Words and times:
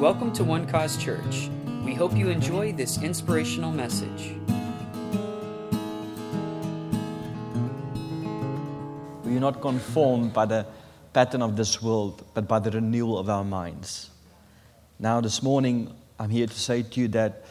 Welcome 0.00 0.32
to 0.32 0.44
One 0.44 0.66
Cause 0.66 0.96
Church. 0.96 1.48
We 1.84 1.94
hope 1.94 2.16
you 2.16 2.28
enjoy 2.28 2.72
this 2.72 3.00
inspirational 3.00 3.70
message. 3.70 4.34
We 9.24 9.36
are 9.36 9.40
not 9.40 9.60
conformed 9.60 10.32
by 10.32 10.46
the 10.46 10.66
pattern 11.12 11.42
of 11.42 11.56
this 11.56 11.80
world, 11.80 12.24
but 12.34 12.48
by 12.48 12.58
the 12.58 12.72
renewal 12.72 13.18
of 13.18 13.30
our 13.30 13.44
minds. 13.44 14.10
Now, 14.98 15.20
this 15.20 15.44
morning, 15.44 15.94
I'm 16.18 16.28
here 16.28 16.48
to 16.48 16.58
say 16.58 16.82
to 16.82 17.00
you 17.00 17.08
that 17.08 17.44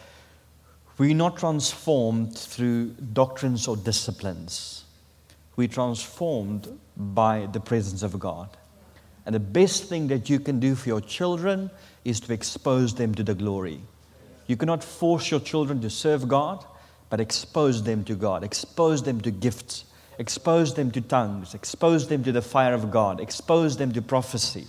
we're 0.97 1.15
not 1.15 1.37
transformed 1.37 2.37
through 2.37 2.89
doctrines 3.13 3.69
or 3.69 3.77
disciplines. 3.77 4.83
We're 5.55 5.69
transformed 5.69 6.77
by 6.97 7.47
the 7.51 7.61
presence 7.61 8.03
of 8.03 8.19
God. 8.19 8.49
And 9.25 9.33
the 9.33 9.39
best 9.39 9.85
thing 9.85 10.07
that 10.07 10.29
you 10.29 10.39
can 10.39 10.59
do 10.59 10.75
for 10.75 10.89
your 10.89 11.01
children 11.01 11.71
is 12.03 12.19
to 12.21 12.33
expose 12.33 12.95
them 12.95 13.15
to 13.15 13.23
the 13.23 13.33
glory. 13.33 13.81
You 14.47 14.57
cannot 14.57 14.83
force 14.83 15.31
your 15.31 15.39
children 15.39 15.81
to 15.81 15.89
serve 15.89 16.27
God, 16.27 16.65
but 17.09 17.19
expose 17.19 17.83
them 17.83 18.03
to 18.05 18.15
God, 18.15 18.43
expose 18.43 19.03
them 19.03 19.21
to 19.21 19.31
gifts, 19.31 19.85
expose 20.17 20.73
them 20.73 20.91
to 20.91 21.01
tongues, 21.01 21.53
expose 21.53 22.07
them 22.07 22.23
to 22.23 22.31
the 22.31 22.41
fire 22.41 22.73
of 22.73 22.91
God, 22.91 23.21
expose 23.21 23.77
them 23.77 23.91
to 23.93 24.01
prophecy. 24.01 24.67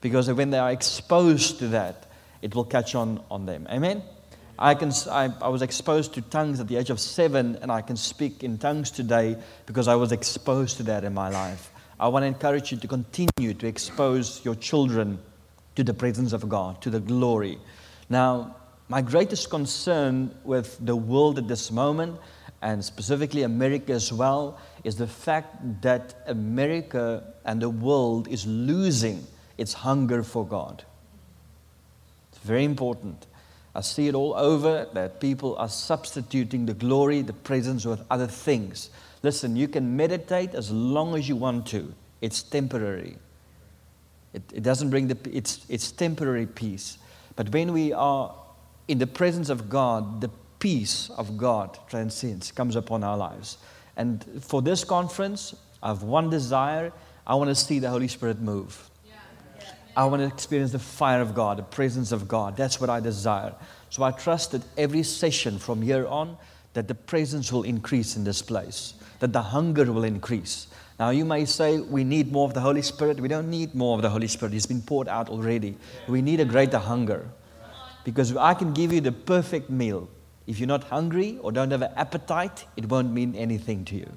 Because 0.00 0.30
when 0.32 0.50
they 0.50 0.58
are 0.58 0.72
exposed 0.72 1.58
to 1.60 1.68
that, 1.68 2.06
it 2.42 2.54
will 2.54 2.64
catch 2.64 2.94
on 2.94 3.22
on 3.30 3.46
them. 3.46 3.66
Amen? 3.70 4.02
I, 4.58 4.74
can, 4.74 4.92
I, 5.10 5.32
I 5.40 5.48
was 5.48 5.62
exposed 5.62 6.14
to 6.14 6.22
tongues 6.22 6.60
at 6.60 6.68
the 6.68 6.76
age 6.76 6.90
of 6.90 7.00
seven, 7.00 7.58
and 7.60 7.72
I 7.72 7.80
can 7.80 7.96
speak 7.96 8.44
in 8.44 8.58
tongues 8.58 8.90
today 8.90 9.36
because 9.66 9.88
I 9.88 9.96
was 9.96 10.12
exposed 10.12 10.76
to 10.76 10.84
that 10.84 11.04
in 11.04 11.12
my 11.12 11.28
life. 11.28 11.70
I 11.98 12.08
want 12.08 12.24
to 12.24 12.26
encourage 12.26 12.72
you 12.72 12.78
to 12.78 12.88
continue 12.88 13.54
to 13.54 13.66
expose 13.66 14.44
your 14.44 14.54
children 14.54 15.18
to 15.76 15.84
the 15.84 15.94
presence 15.94 16.32
of 16.32 16.48
God, 16.48 16.80
to 16.82 16.90
the 16.90 17.00
glory. 17.00 17.58
Now, 18.08 18.56
my 18.88 19.00
greatest 19.00 19.50
concern 19.50 20.34
with 20.44 20.76
the 20.84 20.96
world 20.96 21.38
at 21.38 21.48
this 21.48 21.70
moment, 21.70 22.18
and 22.62 22.84
specifically 22.84 23.42
America 23.42 23.92
as 23.92 24.12
well, 24.12 24.58
is 24.84 24.96
the 24.96 25.06
fact 25.06 25.82
that 25.82 26.14
America 26.26 27.22
and 27.44 27.60
the 27.60 27.70
world 27.70 28.28
is 28.28 28.46
losing 28.46 29.26
its 29.58 29.72
hunger 29.72 30.22
for 30.22 30.46
God. 30.46 30.84
It's 32.32 32.42
very 32.42 32.64
important. 32.64 33.26
I 33.74 33.80
see 33.80 34.08
it 34.08 34.14
all 34.14 34.34
over 34.34 34.86
that 34.92 35.20
people 35.20 35.56
are 35.56 35.68
substituting 35.68 36.66
the 36.66 36.74
glory, 36.74 37.22
the 37.22 37.32
presence 37.32 37.84
with 37.84 38.02
other 38.10 38.26
things. 38.26 38.90
Listen, 39.24 39.56
you 39.56 39.68
can 39.68 39.96
meditate 39.96 40.54
as 40.54 40.70
long 40.70 41.16
as 41.16 41.26
you 41.26 41.34
want 41.34 41.66
to, 41.68 41.94
it's 42.20 42.42
temporary. 42.42 43.16
It, 44.34 44.42
it 44.52 44.62
doesn't 44.62 44.90
bring 44.90 45.08
the, 45.08 45.16
it's, 45.32 45.64
it's 45.70 45.90
temporary 45.90 46.44
peace. 46.44 46.98
But 47.34 47.48
when 47.48 47.72
we 47.72 47.94
are 47.94 48.34
in 48.86 48.98
the 48.98 49.06
presence 49.06 49.48
of 49.48 49.70
God, 49.70 50.20
the 50.20 50.28
peace 50.58 51.08
of 51.16 51.38
God 51.38 51.78
transcends, 51.88 52.52
comes 52.52 52.76
upon 52.76 53.02
our 53.02 53.16
lives. 53.16 53.56
And 53.96 54.22
for 54.42 54.60
this 54.60 54.84
conference, 54.84 55.54
I 55.82 55.88
have 55.88 56.02
one 56.02 56.28
desire 56.28 56.92
I 57.26 57.36
want 57.36 57.48
to 57.48 57.54
see 57.54 57.78
the 57.78 57.88
Holy 57.88 58.08
Spirit 58.08 58.42
move. 58.42 58.90
I 59.96 60.04
want 60.04 60.20
to 60.20 60.26
experience 60.26 60.72
the 60.72 60.78
fire 60.78 61.22
of 61.22 61.34
God, 61.34 61.56
the 61.56 61.62
presence 61.62 62.12
of 62.12 62.28
God. 62.28 62.58
That's 62.58 62.78
what 62.78 62.90
I 62.90 63.00
desire. 63.00 63.54
So 63.88 64.02
I 64.02 64.10
trust 64.10 64.52
that 64.52 64.60
every 64.76 65.02
session 65.02 65.58
from 65.58 65.80
here 65.80 66.06
on, 66.06 66.36
that 66.74 66.88
the 66.88 66.94
presence 66.94 67.50
will 67.50 67.62
increase 67.62 68.16
in 68.16 68.24
this 68.24 68.42
place, 68.42 68.94
that 69.20 69.32
the 69.32 69.42
hunger 69.42 69.90
will 69.90 70.04
increase. 70.04 70.66
Now, 70.98 71.10
you 71.10 71.24
may 71.24 71.44
say 71.44 71.80
we 71.80 72.04
need 72.04 72.30
more 72.30 72.46
of 72.46 72.54
the 72.54 72.60
Holy 72.60 72.82
Spirit. 72.82 73.18
We 73.18 73.26
don't 73.26 73.50
need 73.50 73.74
more 73.74 73.96
of 73.96 74.02
the 74.02 74.10
Holy 74.10 74.28
Spirit, 74.28 74.52
He's 74.52 74.66
been 74.66 74.82
poured 74.82 75.08
out 75.08 75.28
already. 75.28 75.76
We 76.06 76.22
need 76.22 76.40
a 76.40 76.44
greater 76.44 76.78
hunger. 76.78 77.28
Because 78.04 78.36
I 78.36 78.54
can 78.54 78.74
give 78.74 78.92
you 78.92 79.00
the 79.00 79.12
perfect 79.12 79.70
meal. 79.70 80.08
If 80.46 80.60
you're 80.60 80.68
not 80.68 80.84
hungry 80.84 81.38
or 81.40 81.52
don't 81.52 81.70
have 81.70 81.82
an 81.82 81.92
appetite, 81.96 82.66
it 82.76 82.88
won't 82.88 83.10
mean 83.10 83.34
anything 83.34 83.84
to 83.86 83.96
you. 83.96 84.12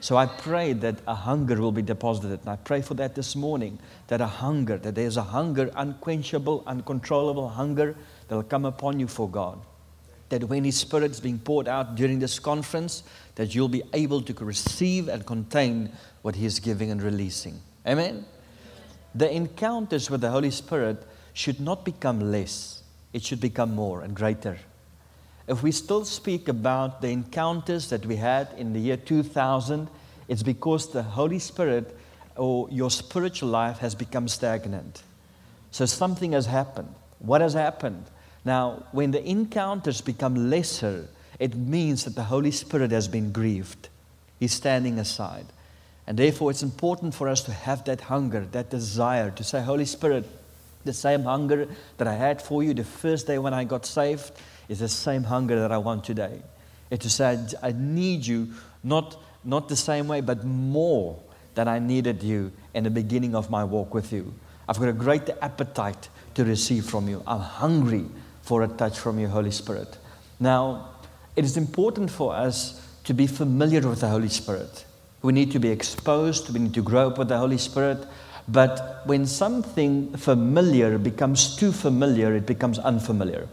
So 0.00 0.18
I 0.18 0.26
pray 0.26 0.74
that 0.74 0.96
a 1.08 1.14
hunger 1.14 1.58
will 1.58 1.72
be 1.72 1.80
deposited. 1.80 2.40
And 2.40 2.50
I 2.50 2.56
pray 2.56 2.82
for 2.82 2.92
that 2.94 3.14
this 3.14 3.34
morning 3.34 3.78
that 4.08 4.20
a 4.20 4.26
hunger, 4.26 4.76
that 4.76 4.94
there's 4.94 5.16
a 5.16 5.22
hunger, 5.22 5.70
unquenchable, 5.74 6.62
uncontrollable 6.66 7.48
hunger 7.48 7.96
that 8.28 8.34
will 8.34 8.42
come 8.42 8.66
upon 8.66 9.00
you 9.00 9.08
for 9.08 9.26
God. 9.30 9.58
That 10.28 10.44
when 10.44 10.64
His 10.64 10.78
Spirit 10.78 11.10
is 11.10 11.20
being 11.20 11.38
poured 11.38 11.68
out 11.68 11.94
during 11.94 12.18
this 12.18 12.38
conference, 12.38 13.02
that 13.34 13.54
you'll 13.54 13.68
be 13.68 13.82
able 13.92 14.22
to 14.22 14.44
receive 14.44 15.08
and 15.08 15.24
contain 15.26 15.92
what 16.22 16.36
He 16.36 16.46
is 16.46 16.60
giving 16.60 16.90
and 16.90 17.02
releasing. 17.02 17.60
Amen? 17.86 18.24
The 19.14 19.30
encounters 19.32 20.10
with 20.10 20.20
the 20.20 20.30
Holy 20.30 20.50
Spirit 20.50 21.02
should 21.34 21.60
not 21.60 21.84
become 21.84 22.32
less, 22.32 22.82
it 23.12 23.22
should 23.22 23.40
become 23.40 23.74
more 23.74 24.02
and 24.02 24.14
greater. 24.14 24.58
If 25.46 25.62
we 25.62 25.72
still 25.72 26.04
speak 26.04 26.48
about 26.48 27.02
the 27.02 27.08
encounters 27.08 27.90
that 27.90 28.06
we 28.06 28.16
had 28.16 28.48
in 28.56 28.72
the 28.72 28.80
year 28.80 28.96
2000, 28.96 29.88
it's 30.26 30.42
because 30.42 30.90
the 30.90 31.02
Holy 31.02 31.38
Spirit 31.38 31.96
or 32.36 32.68
your 32.70 32.90
spiritual 32.90 33.50
life 33.50 33.78
has 33.78 33.94
become 33.94 34.26
stagnant. 34.26 35.02
So 35.70 35.86
something 35.86 36.32
has 36.32 36.46
happened. 36.46 36.94
What 37.18 37.40
has 37.40 37.52
happened? 37.52 38.04
Now, 38.44 38.84
when 38.92 39.10
the 39.10 39.26
encounters 39.26 40.00
become 40.00 40.50
lesser, 40.50 41.08
it 41.38 41.56
means 41.56 42.04
that 42.04 42.14
the 42.14 42.24
Holy 42.24 42.50
Spirit 42.50 42.90
has 42.90 43.08
been 43.08 43.32
grieved. 43.32 43.88
He's 44.38 44.52
standing 44.52 44.98
aside. 44.98 45.46
And 46.06 46.18
therefore, 46.18 46.50
it's 46.50 46.62
important 46.62 47.14
for 47.14 47.28
us 47.28 47.42
to 47.44 47.52
have 47.52 47.84
that 47.84 48.02
hunger, 48.02 48.46
that 48.52 48.68
desire 48.70 49.30
to 49.30 49.44
say, 49.44 49.62
Holy 49.62 49.86
Spirit, 49.86 50.26
the 50.84 50.92
same 50.92 51.22
hunger 51.22 51.66
that 51.96 52.06
I 52.06 52.14
had 52.14 52.42
for 52.42 52.62
you 52.62 52.74
the 52.74 52.84
first 52.84 53.26
day 53.26 53.38
when 53.38 53.54
I 53.54 53.64
got 53.64 53.86
saved 53.86 54.32
is 54.68 54.80
the 54.80 54.88
same 54.88 55.24
hunger 55.24 55.58
that 55.60 55.72
I 55.72 55.78
want 55.78 56.04
today. 56.04 56.42
It 56.90 57.04
is 57.04 57.10
to 57.10 57.10
say, 57.10 57.58
I 57.62 57.72
need 57.72 58.26
you, 58.26 58.52
not, 58.82 59.16
not 59.42 59.70
the 59.70 59.76
same 59.76 60.06
way, 60.08 60.20
but 60.20 60.44
more 60.44 61.18
than 61.54 61.68
I 61.68 61.78
needed 61.78 62.22
you 62.22 62.52
in 62.74 62.84
the 62.84 62.90
beginning 62.90 63.34
of 63.34 63.48
my 63.48 63.64
walk 63.64 63.94
with 63.94 64.12
you. 64.12 64.34
I've 64.68 64.78
got 64.78 64.88
a 64.88 64.92
great 64.92 65.30
appetite 65.40 66.10
to 66.34 66.44
receive 66.44 66.84
from 66.84 67.08
you. 67.08 67.22
I'm 67.26 67.40
hungry 67.40 68.06
for 68.44 68.62
a 68.62 68.68
touch 68.68 68.98
from 68.98 69.18
your 69.18 69.30
Holy 69.30 69.50
Spirit. 69.50 69.98
Now, 70.38 70.90
it 71.34 71.44
is 71.44 71.56
important 71.56 72.10
for 72.10 72.34
us 72.34 72.80
to 73.04 73.14
be 73.14 73.26
familiar 73.26 73.80
with 73.88 74.00
the 74.00 74.08
Holy 74.08 74.28
Spirit. 74.28 74.84
We 75.22 75.32
need 75.32 75.50
to 75.52 75.58
be 75.58 75.70
exposed, 75.70 76.52
we 76.52 76.60
need 76.60 76.74
to 76.74 76.82
grow 76.82 77.08
up 77.08 77.18
with 77.18 77.28
the 77.28 77.38
Holy 77.38 77.58
Spirit. 77.58 78.06
But 78.46 79.02
when 79.06 79.26
something 79.26 80.14
familiar 80.16 80.98
becomes 80.98 81.56
too 81.56 81.72
familiar, 81.72 82.34
it 82.34 82.46
becomes 82.46 82.78
unfamiliar. 82.78 83.48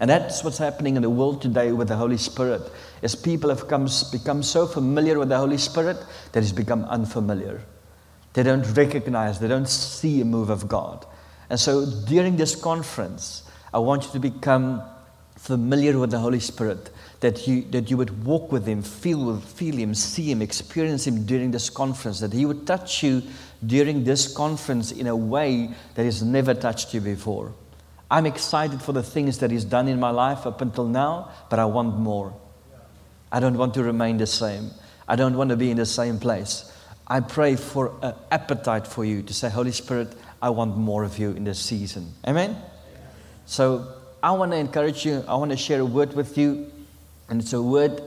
And 0.00 0.10
that's 0.10 0.42
what's 0.42 0.58
happening 0.58 0.96
in 0.96 1.02
the 1.02 1.10
world 1.10 1.42
today 1.42 1.72
with 1.72 1.88
the 1.88 1.96
Holy 1.96 2.16
Spirit. 2.16 2.62
As 3.02 3.14
people 3.14 3.50
have 3.50 3.68
come, 3.68 3.86
become 4.10 4.42
so 4.42 4.66
familiar 4.66 5.18
with 5.18 5.28
the 5.28 5.36
Holy 5.36 5.58
Spirit 5.58 5.98
that 6.32 6.42
it's 6.42 6.52
become 6.52 6.84
unfamiliar. 6.86 7.62
They 8.32 8.42
don't 8.42 8.64
recognize, 8.76 9.38
they 9.38 9.48
don't 9.48 9.68
see 9.68 10.20
a 10.20 10.24
move 10.24 10.50
of 10.50 10.68
God. 10.68 11.06
And 11.50 11.58
so 11.58 11.84
during 11.84 12.36
this 12.36 12.54
conference, 12.54 13.42
I 13.74 13.80
want 13.80 14.04
you 14.04 14.12
to 14.12 14.20
become 14.20 14.82
familiar 15.36 15.98
with 15.98 16.10
the 16.10 16.18
Holy 16.18 16.38
Spirit, 16.38 16.90
that 17.20 17.48
you, 17.48 17.62
that 17.70 17.90
you 17.90 17.96
would 17.96 18.24
walk 18.24 18.52
with 18.52 18.66
Him, 18.66 18.82
feel, 18.82 19.40
feel 19.40 19.74
Him, 19.74 19.94
see 19.94 20.30
Him, 20.30 20.42
experience 20.42 21.06
Him 21.06 21.24
during 21.24 21.50
this 21.50 21.68
conference, 21.68 22.20
that 22.20 22.32
He 22.32 22.46
would 22.46 22.66
touch 22.66 23.02
you 23.02 23.22
during 23.66 24.04
this 24.04 24.32
conference 24.32 24.92
in 24.92 25.06
a 25.06 25.16
way 25.16 25.70
that 25.94 26.04
He's 26.04 26.22
never 26.22 26.54
touched 26.54 26.94
you 26.94 27.00
before. 27.00 27.52
I'm 28.10 28.26
excited 28.26 28.82
for 28.82 28.92
the 28.92 29.02
things 29.02 29.38
that 29.38 29.50
He's 29.50 29.64
done 29.64 29.88
in 29.88 29.98
my 29.98 30.10
life 30.10 30.46
up 30.46 30.60
until 30.60 30.86
now, 30.86 31.30
but 31.48 31.58
I 31.58 31.64
want 31.64 31.96
more. 31.96 32.34
I 33.32 33.40
don't 33.40 33.56
want 33.56 33.74
to 33.74 33.82
remain 33.82 34.18
the 34.18 34.26
same. 34.26 34.70
I 35.08 35.16
don't 35.16 35.36
want 35.36 35.50
to 35.50 35.56
be 35.56 35.70
in 35.70 35.78
the 35.78 35.86
same 35.86 36.18
place. 36.18 36.70
I 37.06 37.20
pray 37.20 37.56
for 37.56 37.92
an 38.02 38.14
appetite 38.30 38.86
for 38.86 39.04
you 39.04 39.22
to 39.22 39.34
say, 39.34 39.48
Holy 39.48 39.72
Spirit, 39.72 40.14
I 40.42 40.50
want 40.50 40.76
more 40.76 41.04
of 41.04 41.18
you 41.18 41.30
in 41.32 41.44
this 41.44 41.58
season. 41.58 42.12
Amen? 42.26 42.56
So 43.46 43.86
I 44.22 44.32
want 44.32 44.52
to 44.52 44.58
encourage 44.58 45.04
you, 45.04 45.24
I 45.28 45.34
want 45.36 45.50
to 45.50 45.56
share 45.56 45.80
a 45.80 45.84
word 45.84 46.14
with 46.14 46.38
you, 46.38 46.70
and 47.28 47.40
it's 47.40 47.52
a 47.52 47.62
word 47.62 48.02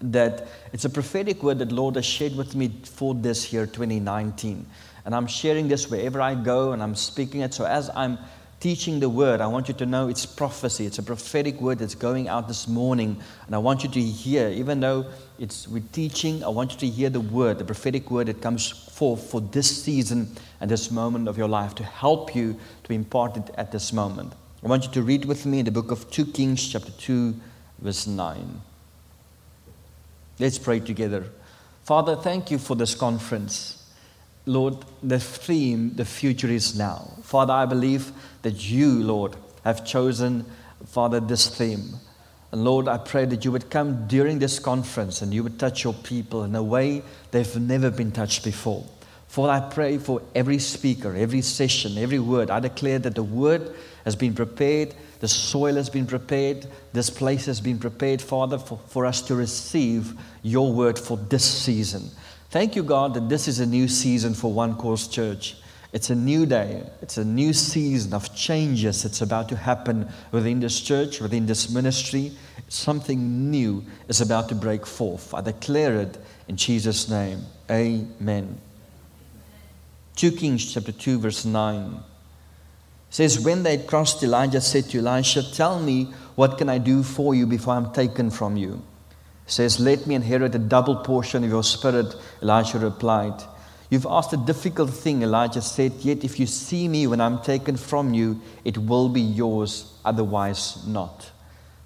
that 0.00 0.48
it's 0.72 0.84
a 0.84 0.90
prophetic 0.90 1.42
word 1.42 1.58
that 1.60 1.70
Lord 1.70 1.96
has 1.96 2.04
shared 2.04 2.36
with 2.36 2.54
me 2.54 2.72
for 2.84 3.14
this 3.14 3.52
year, 3.52 3.66
2019. 3.66 4.66
And 5.04 5.14
I'm 5.14 5.26
sharing 5.26 5.68
this 5.68 5.90
wherever 5.90 6.20
I 6.20 6.34
go 6.34 6.72
and 6.72 6.82
I'm 6.82 6.94
speaking 6.94 7.40
it. 7.40 7.54
So 7.54 7.64
as 7.64 7.90
I'm 7.94 8.18
teaching 8.62 9.00
the 9.00 9.08
word, 9.08 9.40
I 9.40 9.48
want 9.48 9.66
you 9.66 9.74
to 9.74 9.86
know 9.86 10.06
it's 10.06 10.24
prophecy. 10.24 10.86
It's 10.86 10.98
a 10.98 11.02
prophetic 11.02 11.60
word 11.60 11.80
that's 11.80 11.96
going 11.96 12.28
out 12.28 12.46
this 12.46 12.68
morning. 12.68 13.20
And 13.46 13.56
I 13.56 13.58
want 13.58 13.82
you 13.82 13.90
to 13.90 14.00
hear, 14.00 14.50
even 14.50 14.78
though 14.78 15.06
it's 15.36 15.66
we're 15.66 15.82
teaching, 15.90 16.44
I 16.44 16.48
want 16.48 16.70
you 16.74 16.78
to 16.78 16.86
hear 16.86 17.10
the 17.10 17.20
word, 17.20 17.58
the 17.58 17.64
prophetic 17.64 18.08
word 18.08 18.28
that 18.28 18.40
comes 18.40 18.68
forth 18.68 19.28
for 19.28 19.40
this 19.40 19.82
season 19.82 20.30
and 20.60 20.70
this 20.70 20.92
moment 20.92 21.26
of 21.26 21.36
your 21.36 21.48
life 21.48 21.74
to 21.74 21.82
help 21.82 22.36
you 22.36 22.52
to 22.84 22.88
be 22.88 22.94
imparted 22.94 23.50
at 23.56 23.72
this 23.72 23.92
moment. 23.92 24.32
I 24.62 24.68
want 24.68 24.84
you 24.84 24.92
to 24.92 25.02
read 25.02 25.24
with 25.24 25.44
me 25.44 25.58
in 25.58 25.64
the 25.64 25.72
book 25.72 25.90
of 25.90 26.08
2 26.12 26.26
Kings, 26.26 26.68
chapter 26.68 26.92
2, 26.92 27.34
verse 27.80 28.06
9. 28.06 28.60
Let's 30.38 30.60
pray 30.60 30.78
together. 30.78 31.24
Father, 31.82 32.14
thank 32.14 32.52
you 32.52 32.58
for 32.58 32.76
this 32.76 32.94
conference. 32.94 33.81
Lord, 34.46 34.76
the 35.02 35.20
theme, 35.20 35.94
the 35.94 36.04
future 36.04 36.48
is 36.48 36.76
now. 36.76 37.10
Father, 37.22 37.52
I 37.52 37.66
believe 37.66 38.10
that 38.42 38.68
you, 38.68 39.02
Lord, 39.02 39.36
have 39.64 39.86
chosen, 39.86 40.44
Father, 40.86 41.20
this 41.20 41.46
theme. 41.46 41.94
And 42.50 42.64
Lord, 42.64 42.88
I 42.88 42.98
pray 42.98 43.24
that 43.26 43.44
you 43.44 43.52
would 43.52 43.70
come 43.70 44.06
during 44.08 44.38
this 44.38 44.58
conference 44.58 45.22
and 45.22 45.32
you 45.32 45.42
would 45.42 45.58
touch 45.58 45.84
your 45.84 45.94
people 45.94 46.44
in 46.44 46.54
a 46.54 46.62
way 46.62 47.02
they've 47.30 47.56
never 47.60 47.90
been 47.90 48.12
touched 48.12 48.44
before. 48.44 48.84
Father, 49.28 49.52
I 49.52 49.72
pray 49.72 49.96
for 49.96 50.20
every 50.34 50.58
speaker, 50.58 51.16
every 51.16 51.40
session, 51.40 51.96
every 51.96 52.18
word. 52.18 52.50
I 52.50 52.60
declare 52.60 52.98
that 52.98 53.14
the 53.14 53.22
word 53.22 53.74
has 54.04 54.14
been 54.14 54.34
prepared, 54.34 54.94
the 55.20 55.28
soil 55.28 55.76
has 55.76 55.88
been 55.88 56.06
prepared, 56.06 56.66
this 56.92 57.08
place 57.08 57.46
has 57.46 57.58
been 57.58 57.78
prepared, 57.78 58.20
Father, 58.20 58.58
for, 58.58 58.78
for 58.88 59.06
us 59.06 59.22
to 59.22 59.34
receive 59.34 60.12
your 60.42 60.70
word 60.70 60.98
for 60.98 61.16
this 61.16 61.44
season. 61.44 62.10
Thank 62.52 62.76
you, 62.76 62.82
God, 62.82 63.14
that 63.14 63.30
this 63.30 63.48
is 63.48 63.60
a 63.60 63.66
new 63.66 63.88
season 63.88 64.34
for 64.34 64.52
One 64.52 64.76
Cause 64.76 65.08
Church. 65.08 65.56
It's 65.94 66.10
a 66.10 66.14
new 66.14 66.44
day. 66.44 66.82
It's 67.00 67.16
a 67.16 67.24
new 67.24 67.54
season 67.54 68.12
of 68.12 68.36
changes 68.36 69.02
that's 69.02 69.22
about 69.22 69.48
to 69.48 69.56
happen 69.56 70.06
within 70.32 70.60
this 70.60 70.78
church, 70.78 71.18
within 71.18 71.46
this 71.46 71.70
ministry. 71.70 72.32
Something 72.68 73.50
new 73.50 73.82
is 74.06 74.20
about 74.20 74.50
to 74.50 74.54
break 74.54 74.84
forth. 74.84 75.32
I 75.32 75.40
declare 75.40 75.96
it 76.02 76.18
in 76.46 76.58
Jesus' 76.58 77.08
name. 77.08 77.40
Amen. 77.70 78.60
2 80.16 80.32
Kings 80.32 80.74
chapter 80.74 80.92
2, 80.92 81.20
verse 81.20 81.46
9 81.46 82.00
says, 83.08 83.40
When 83.40 83.62
they 83.62 83.78
crossed, 83.78 84.22
Elijah 84.22 84.60
said 84.60 84.90
to 84.90 84.98
Elisha, 84.98 85.42
Tell 85.54 85.80
me, 85.80 86.12
what 86.34 86.58
can 86.58 86.68
I 86.68 86.76
do 86.76 87.02
for 87.02 87.34
you 87.34 87.46
before 87.46 87.72
I'm 87.76 87.94
taken 87.94 88.30
from 88.30 88.58
you? 88.58 88.82
Says, 89.46 89.80
Let 89.80 90.06
me 90.06 90.14
inherit 90.14 90.54
a 90.54 90.58
double 90.58 90.96
portion 90.96 91.44
of 91.44 91.50
your 91.50 91.64
spirit. 91.64 92.14
Elisha 92.42 92.78
replied, 92.78 93.42
You've 93.92 94.06
asked 94.06 94.32
a 94.32 94.38
difficult 94.38 94.88
thing, 94.88 95.22
Elijah 95.22 95.60
said, 95.60 95.92
yet 95.98 96.24
if 96.24 96.40
you 96.40 96.46
see 96.46 96.88
me 96.88 97.06
when 97.06 97.20
I'm 97.20 97.42
taken 97.42 97.76
from 97.76 98.14
you, 98.14 98.40
it 98.64 98.78
will 98.78 99.10
be 99.10 99.20
yours, 99.20 99.92
otherwise 100.02 100.86
not. 100.86 101.30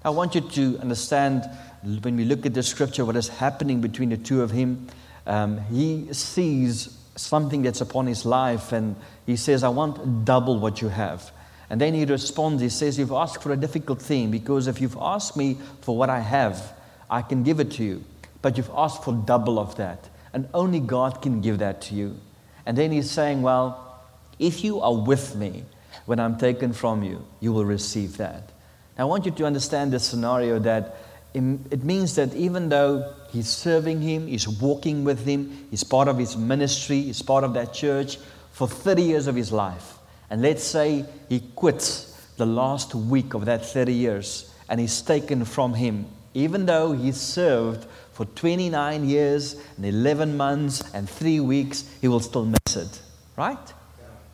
I 0.05 0.11
want 0.11 0.33
you 0.33 0.39
to 0.39 0.79
understand 0.79 1.43
when 1.83 2.15
we 2.15 2.23
look 2.23 2.45
at 2.45 2.53
the 2.53 2.63
scripture 2.63 3.03
what 3.03 3.17
is 3.17 3.27
happening 3.27 3.81
between 3.81 4.07
the 4.07 4.15
two 4.15 4.41
of 4.41 4.51
him. 4.51 4.87
Um, 5.25 5.59
he 5.65 6.07
sees 6.13 6.97
something 7.17 7.61
that's 7.61 7.81
upon 7.81 8.07
his 8.07 8.25
life 8.25 8.71
and 8.71 8.95
he 9.25 9.35
says, 9.35 9.65
I 9.65 9.67
want 9.67 10.23
double 10.23 10.59
what 10.59 10.81
you 10.81 10.87
have. 10.87 11.29
And 11.69 11.81
then 11.81 11.93
he 11.93 12.05
responds, 12.05 12.61
he 12.61 12.69
says, 12.69 12.97
You've 12.97 13.11
asked 13.11 13.43
for 13.43 13.51
a 13.51 13.57
difficult 13.57 14.01
thing 14.01 14.31
because 14.31 14.67
if 14.67 14.79
you've 14.79 14.97
asked 14.97 15.35
me 15.35 15.57
for 15.81 15.97
what 15.97 16.09
I 16.09 16.21
have, 16.21 16.71
I 17.09 17.21
can 17.21 17.43
give 17.43 17.59
it 17.59 17.71
to 17.71 17.83
you. 17.83 18.03
But 18.41 18.57
you've 18.57 18.71
asked 18.75 19.03
for 19.03 19.13
double 19.13 19.59
of 19.59 19.75
that. 19.77 20.09
And 20.33 20.47
only 20.53 20.79
God 20.79 21.21
can 21.21 21.41
give 21.41 21.59
that 21.59 21.81
to 21.83 21.95
you. 21.95 22.17
And 22.65 22.77
then 22.77 22.91
he's 22.91 23.09
saying, 23.09 23.41
Well, 23.41 24.01
if 24.39 24.63
you 24.63 24.81
are 24.81 24.95
with 24.95 25.35
me 25.35 25.63
when 26.05 26.19
I'm 26.19 26.37
taken 26.37 26.73
from 26.73 27.03
you, 27.03 27.25
you 27.39 27.51
will 27.53 27.65
receive 27.65 28.17
that. 28.17 28.51
Now, 28.97 29.03
I 29.03 29.05
want 29.05 29.25
you 29.25 29.31
to 29.31 29.45
understand 29.45 29.93
this 29.93 30.03
scenario 30.03 30.59
that 30.59 30.97
it 31.33 31.83
means 31.83 32.15
that 32.15 32.33
even 32.33 32.69
though 32.69 33.13
he's 33.29 33.47
serving 33.47 34.01
him, 34.01 34.27
he's 34.27 34.47
walking 34.47 35.03
with 35.03 35.25
him, 35.25 35.67
he's 35.69 35.83
part 35.83 36.07
of 36.07 36.17
his 36.17 36.35
ministry, 36.35 37.01
he's 37.01 37.21
part 37.21 37.43
of 37.43 37.53
that 37.53 37.73
church 37.73 38.17
for 38.51 38.67
30 38.67 39.03
years 39.03 39.27
of 39.27 39.35
his 39.35 39.51
life. 39.51 39.97
And 40.29 40.41
let's 40.41 40.63
say 40.63 41.05
he 41.29 41.41
quits 41.55 42.27
the 42.37 42.45
last 42.45 42.95
week 42.95 43.33
of 43.33 43.45
that 43.45 43.65
30 43.65 43.93
years 43.93 44.51
and 44.69 44.79
he's 44.79 45.01
taken 45.01 45.45
from 45.45 45.73
him, 45.75 46.07
even 46.37 46.67
though 46.67 46.91
he 46.91 47.11
served 47.11 47.87
for 48.11 48.25
29 48.25 49.09
years 49.09 49.55
and 49.75 49.85
11 49.87 50.37
months 50.37 50.83
and 50.93 51.09
three 51.09 51.39
weeks, 51.39 51.89
he 51.99 52.07
will 52.07 52.19
still 52.19 52.45
miss 52.45 52.75
it, 52.75 53.01
right? 53.35 53.73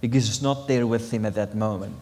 Because 0.02 0.28
it's 0.28 0.42
not 0.42 0.68
there 0.68 0.86
with 0.86 1.10
him 1.12 1.26
at 1.26 1.36
that 1.36 1.56
moment. 1.56 1.96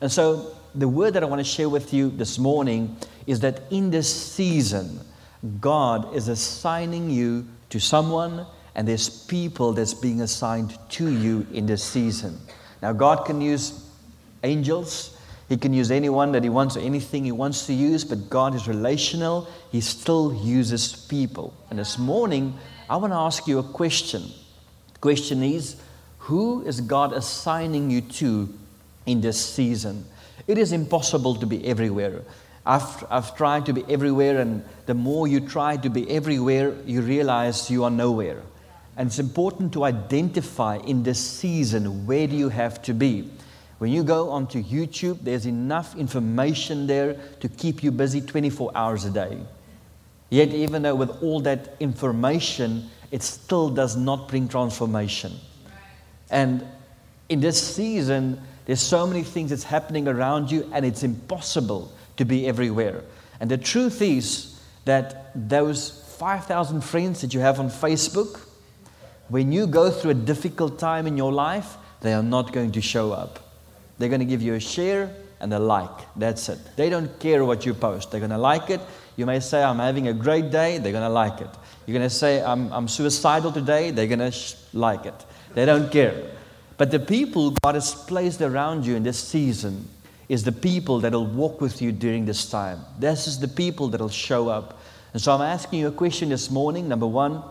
And 0.00 0.12
so, 0.12 0.54
the 0.76 0.86
word 0.86 1.14
that 1.14 1.24
I 1.24 1.26
want 1.26 1.40
to 1.40 1.44
share 1.44 1.68
with 1.68 1.92
you 1.92 2.08
this 2.08 2.38
morning 2.38 2.96
is 3.26 3.40
that 3.40 3.62
in 3.70 3.90
this 3.90 4.08
season, 4.32 5.00
God 5.60 6.14
is 6.14 6.28
assigning 6.28 7.10
you 7.10 7.44
to 7.70 7.80
someone, 7.80 8.46
and 8.76 8.86
there's 8.86 9.08
people 9.24 9.72
that's 9.72 9.92
being 9.92 10.20
assigned 10.20 10.78
to 10.90 11.10
you 11.10 11.44
in 11.52 11.66
this 11.66 11.82
season. 11.82 12.38
Now, 12.80 12.92
God 12.92 13.26
can 13.26 13.40
use 13.40 13.84
angels, 14.44 15.17
he 15.48 15.56
can 15.56 15.72
use 15.72 15.90
anyone 15.90 16.32
that 16.32 16.42
he 16.42 16.50
wants 16.50 16.76
or 16.76 16.80
anything 16.80 17.24
he 17.24 17.32
wants 17.32 17.66
to 17.66 17.72
use, 17.72 18.04
but 18.04 18.28
God 18.28 18.54
is 18.54 18.68
relational. 18.68 19.48
He 19.72 19.80
still 19.80 20.34
uses 20.44 20.94
people. 20.94 21.54
And 21.70 21.78
this 21.78 21.98
morning, 21.98 22.54
I 22.90 22.96
want 22.96 23.12
to 23.12 23.18
ask 23.18 23.46
you 23.46 23.58
a 23.58 23.62
question. 23.62 24.22
The 24.92 24.98
question 24.98 25.42
is 25.42 25.76
Who 26.18 26.62
is 26.66 26.82
God 26.82 27.14
assigning 27.14 27.90
you 27.90 28.02
to 28.02 28.52
in 29.06 29.22
this 29.22 29.42
season? 29.42 30.04
It 30.46 30.58
is 30.58 30.72
impossible 30.72 31.36
to 31.36 31.46
be 31.46 31.64
everywhere. 31.66 32.22
I've, 32.66 33.04
I've 33.08 33.34
tried 33.34 33.64
to 33.66 33.72
be 33.72 33.84
everywhere, 33.88 34.40
and 34.40 34.62
the 34.84 34.92
more 34.92 35.26
you 35.26 35.40
try 35.40 35.78
to 35.78 35.88
be 35.88 36.10
everywhere, 36.10 36.74
you 36.84 37.00
realize 37.00 37.70
you 37.70 37.84
are 37.84 37.90
nowhere. 37.90 38.42
And 38.98 39.06
it's 39.06 39.18
important 39.18 39.72
to 39.72 39.84
identify 39.84 40.76
in 40.76 41.04
this 41.04 41.18
season 41.18 42.04
where 42.04 42.26
do 42.26 42.36
you 42.36 42.50
have 42.50 42.82
to 42.82 42.92
be. 42.92 43.30
When 43.78 43.92
you 43.92 44.02
go 44.02 44.30
onto 44.30 44.62
YouTube, 44.62 45.18
there's 45.22 45.46
enough 45.46 45.96
information 45.96 46.86
there 46.86 47.16
to 47.40 47.48
keep 47.48 47.82
you 47.82 47.92
busy 47.92 48.20
24 48.20 48.72
hours 48.74 49.04
a 49.04 49.10
day. 49.10 49.38
Yet, 50.30 50.48
even 50.48 50.82
though 50.82 50.96
with 50.96 51.22
all 51.22 51.40
that 51.40 51.76
information, 51.80 52.90
it 53.10 53.22
still 53.22 53.70
does 53.70 53.96
not 53.96 54.28
bring 54.28 54.48
transformation. 54.48 55.32
And 56.30 56.66
in 57.28 57.40
this 57.40 57.74
season, 57.74 58.40
there's 58.66 58.80
so 58.80 59.06
many 59.06 59.22
things 59.22 59.50
that's 59.50 59.62
happening 59.62 60.08
around 60.08 60.50
you, 60.50 60.68
and 60.72 60.84
it's 60.84 61.02
impossible 61.02 61.92
to 62.16 62.24
be 62.24 62.46
everywhere. 62.46 63.02
And 63.40 63.50
the 63.50 63.56
truth 63.56 64.02
is 64.02 64.60
that 64.84 65.30
those 65.34 66.04
5,000 66.18 66.82
friends 66.82 67.20
that 67.20 67.32
you 67.32 67.40
have 67.40 67.60
on 67.60 67.70
Facebook, 67.70 68.40
when 69.28 69.52
you 69.52 69.66
go 69.66 69.90
through 69.90 70.10
a 70.10 70.14
difficult 70.14 70.78
time 70.78 71.06
in 71.06 71.16
your 71.16 71.32
life, 71.32 71.76
they 72.00 72.12
are 72.12 72.22
not 72.22 72.52
going 72.52 72.72
to 72.72 72.80
show 72.82 73.12
up. 73.12 73.47
They're 73.98 74.08
going 74.08 74.20
to 74.20 74.26
give 74.26 74.42
you 74.42 74.54
a 74.54 74.60
share 74.60 75.10
and 75.40 75.52
a 75.52 75.58
like. 75.58 76.14
That's 76.16 76.48
it. 76.48 76.58
They 76.76 76.88
don't 76.88 77.18
care 77.18 77.44
what 77.44 77.66
you 77.66 77.74
post. 77.74 78.10
They're 78.10 78.20
going 78.20 78.30
to 78.30 78.38
like 78.38 78.70
it. 78.70 78.80
You 79.16 79.26
may 79.26 79.40
say, 79.40 79.62
I'm 79.62 79.78
having 79.78 80.08
a 80.08 80.12
great 80.12 80.50
day. 80.50 80.78
They're 80.78 80.92
going 80.92 81.04
to 81.04 81.08
like 81.08 81.40
it. 81.40 81.50
You're 81.86 81.98
going 81.98 82.08
to 82.08 82.14
say, 82.14 82.42
I'm, 82.42 82.72
I'm 82.72 82.88
suicidal 82.88 83.52
today. 83.52 83.90
They're 83.90 84.06
going 84.06 84.18
to 84.20 84.30
sh- 84.30 84.54
like 84.72 85.06
it. 85.06 85.14
They 85.54 85.64
don't 85.64 85.90
care. 85.90 86.14
But 86.76 86.90
the 86.92 87.00
people 87.00 87.56
God 87.62 87.74
has 87.74 87.94
placed 87.94 88.40
around 88.40 88.86
you 88.86 88.94
in 88.94 89.02
this 89.02 89.18
season 89.18 89.88
is 90.28 90.44
the 90.44 90.52
people 90.52 91.00
that 91.00 91.12
will 91.12 91.26
walk 91.26 91.60
with 91.60 91.82
you 91.82 91.90
during 91.90 92.24
this 92.24 92.48
time. 92.48 92.80
This 92.98 93.26
is 93.26 93.40
the 93.40 93.48
people 93.48 93.88
that 93.88 94.00
will 94.00 94.08
show 94.08 94.48
up. 94.48 94.80
And 95.12 95.20
so 95.20 95.32
I'm 95.32 95.40
asking 95.40 95.80
you 95.80 95.88
a 95.88 95.92
question 95.92 96.28
this 96.28 96.50
morning. 96.50 96.86
Number 96.86 97.06
one, 97.06 97.42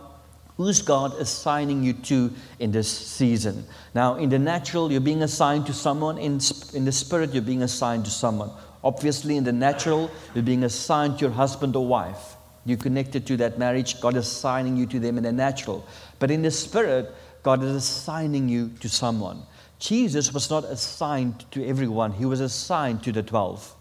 Who's 0.58 0.82
God 0.82 1.14
assigning 1.14 1.84
you 1.84 1.92
to 1.92 2.32
in 2.58 2.72
this 2.72 2.90
season? 2.90 3.64
Now, 3.94 4.16
in 4.16 4.28
the 4.28 4.40
natural, 4.40 4.90
you're 4.90 5.00
being 5.00 5.22
assigned 5.22 5.66
to 5.66 5.72
someone. 5.72 6.18
In, 6.18 6.40
in 6.74 6.84
the 6.84 6.90
spirit, 6.90 7.32
you're 7.32 7.44
being 7.44 7.62
assigned 7.62 8.04
to 8.06 8.10
someone. 8.10 8.50
Obviously, 8.82 9.36
in 9.36 9.44
the 9.44 9.52
natural, 9.52 10.10
you're 10.34 10.42
being 10.42 10.64
assigned 10.64 11.18
to 11.18 11.26
your 11.26 11.30
husband 11.30 11.76
or 11.76 11.86
wife. 11.86 12.34
You're 12.64 12.76
connected 12.76 13.24
to 13.28 13.36
that 13.36 13.60
marriage. 13.60 14.00
God 14.00 14.16
is 14.16 14.26
assigning 14.26 14.76
you 14.76 14.86
to 14.86 14.98
them 14.98 15.16
in 15.16 15.22
the 15.22 15.32
natural. 15.32 15.86
But 16.18 16.32
in 16.32 16.42
the 16.42 16.50
spirit, 16.50 17.14
God 17.44 17.62
is 17.62 17.70
assigning 17.70 18.48
you 18.48 18.70
to 18.80 18.88
someone. 18.88 19.44
Jesus 19.78 20.34
was 20.34 20.50
not 20.50 20.64
assigned 20.64 21.48
to 21.52 21.64
everyone, 21.64 22.10
he 22.12 22.24
was 22.24 22.40
assigned 22.40 23.04
to 23.04 23.12
the 23.12 23.22
12. 23.22 23.76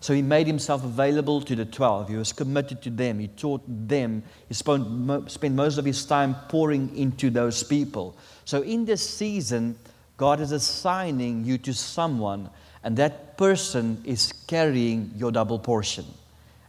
So 0.00 0.14
he 0.14 0.22
made 0.22 0.46
himself 0.46 0.84
available 0.84 1.40
to 1.42 1.56
the 1.56 1.64
12. 1.64 2.08
He 2.08 2.16
was 2.16 2.32
committed 2.32 2.82
to 2.82 2.90
them. 2.90 3.18
He 3.18 3.28
taught 3.28 3.62
them. 3.66 4.22
He 4.46 4.54
spent, 4.54 4.88
most 4.88 5.78
of 5.78 5.84
his 5.84 6.04
time 6.04 6.36
pouring 6.48 6.96
into 6.96 7.30
those 7.30 7.64
people. 7.64 8.16
So 8.44 8.62
in 8.62 8.84
this 8.84 9.08
season, 9.08 9.76
God 10.16 10.40
is 10.40 10.52
assigning 10.52 11.44
you 11.44 11.58
to 11.58 11.74
someone, 11.74 12.50
and 12.84 12.96
that 12.96 13.36
person 13.36 14.00
is 14.04 14.32
carrying 14.46 15.12
your 15.16 15.32
double 15.32 15.58
portion. 15.58 16.04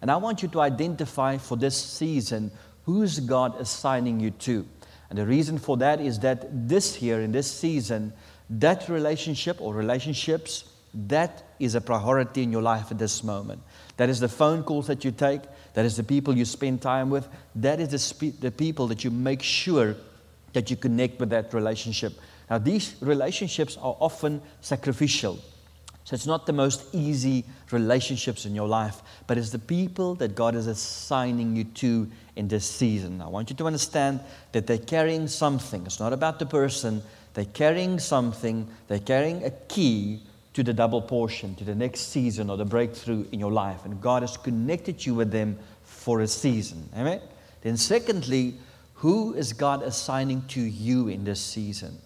And 0.02 0.10
I 0.10 0.16
want 0.18 0.42
you 0.42 0.48
to 0.50 0.62
identify 0.62 1.38
for 1.38 1.56
this 1.56 1.78
season 1.78 2.52
who's 2.86 3.20
God 3.20 3.60
assigning 3.60 4.20
you 4.20 4.32
to. 4.32 4.66
And 5.10 5.20
the 5.20 5.26
reason 5.26 5.58
for 5.58 5.78
that 5.78 6.00
is 6.00 6.20
that 6.20 6.68
this 6.68 7.02
year, 7.02 7.22
in 7.22 7.32
this 7.32 7.52
season, 7.52 8.14
that 8.50 8.90
relationship 8.90 9.62
or 9.62 9.74
relationships 9.74 10.64
that 10.94 11.44
is 11.60 11.76
a 11.76 11.82
priority 11.82 12.44
in 12.44 12.52
your 12.52 12.62
life 12.62 12.92
at 12.92 12.98
this 12.98 13.24
moment. 13.24 13.62
That 13.98 14.10
is 14.10 14.20
the 14.20 14.30
phone 14.30 14.64
calls 14.64 14.88
that 14.88 15.04
you 15.06 15.12
take. 15.12 15.42
That 15.74 15.86
is 15.86 15.98
the 15.98 16.04
people 16.04 16.38
you 16.38 16.46
spend 16.46 16.82
time 16.82 17.10
with. 17.10 17.28
That 17.56 17.80
is 17.80 17.90
the, 17.90 18.00
spe- 18.00 18.40
the 18.40 18.52
people 18.52 18.88
that 18.88 19.04
you 19.04 19.12
make 19.12 19.44
sure 19.44 19.96
that 20.54 20.70
you 20.72 20.78
connect 20.78 21.20
with 21.20 21.30
that 21.30 21.54
relationship. 21.54 22.14
Now, 22.50 22.58
these 22.58 22.96
relationships 23.02 23.78
are 23.78 23.96
often 24.00 24.42
sacrificial. 24.62 25.40
So 26.06 26.16
it's 26.16 26.26
not 26.26 26.48
the 26.48 26.54
most 26.54 26.84
easy 26.92 27.46
relationships 27.70 28.48
in 28.48 28.56
your 28.56 28.68
life, 28.68 29.04
but 29.28 29.38
it's 29.38 29.52
the 29.52 29.60
people 29.60 30.16
that 30.16 30.34
God 30.34 30.56
is 30.56 30.66
assigning 30.66 31.56
you 31.56 31.66
to 31.66 32.10
in 32.36 32.48
this 32.48 32.66
season. 32.66 33.22
I 33.22 33.28
want 33.28 33.52
you 33.52 33.56
to 33.58 33.68
understand 33.68 34.22
that 34.54 34.66
they're 34.66 34.80
carrying 34.80 35.28
something. 35.28 35.86
It's 35.86 36.00
not 36.00 36.14
about 36.14 36.40
the 36.40 36.48
person, 36.48 37.04
They're 37.34 37.46
carrying 37.46 38.00
something, 38.00 38.68
they're 38.88 39.00
carrying 39.00 39.44
a 39.44 39.52
key 39.52 40.22
to 40.60 40.64
the 40.64 40.74
double 40.74 41.02
portion, 41.02 41.56
to 41.56 41.64
the 41.64 41.74
next 41.74 42.10
season 42.10 42.50
or 42.50 42.58
the 42.58 42.66
breakthrough 42.66 43.26
in 43.32 43.40
your 43.40 43.52
life. 43.52 43.86
And 43.86 44.02
God 44.02 44.24
has 44.24 44.36
connected 44.36 45.06
you 45.06 45.16
with 45.16 45.32
them 45.32 45.58
for 45.84 46.20
a 46.20 46.28
season. 46.28 46.90
Amen? 46.98 47.22
Then, 47.62 47.78
secondly, 47.78 48.56
who 48.96 49.34
is 49.36 49.54
God 49.54 49.84
assigning 49.84 50.42
to 50.50 50.60
you 50.60 51.08
in 51.08 51.24
this 51.24 51.40
season? 51.40 51.98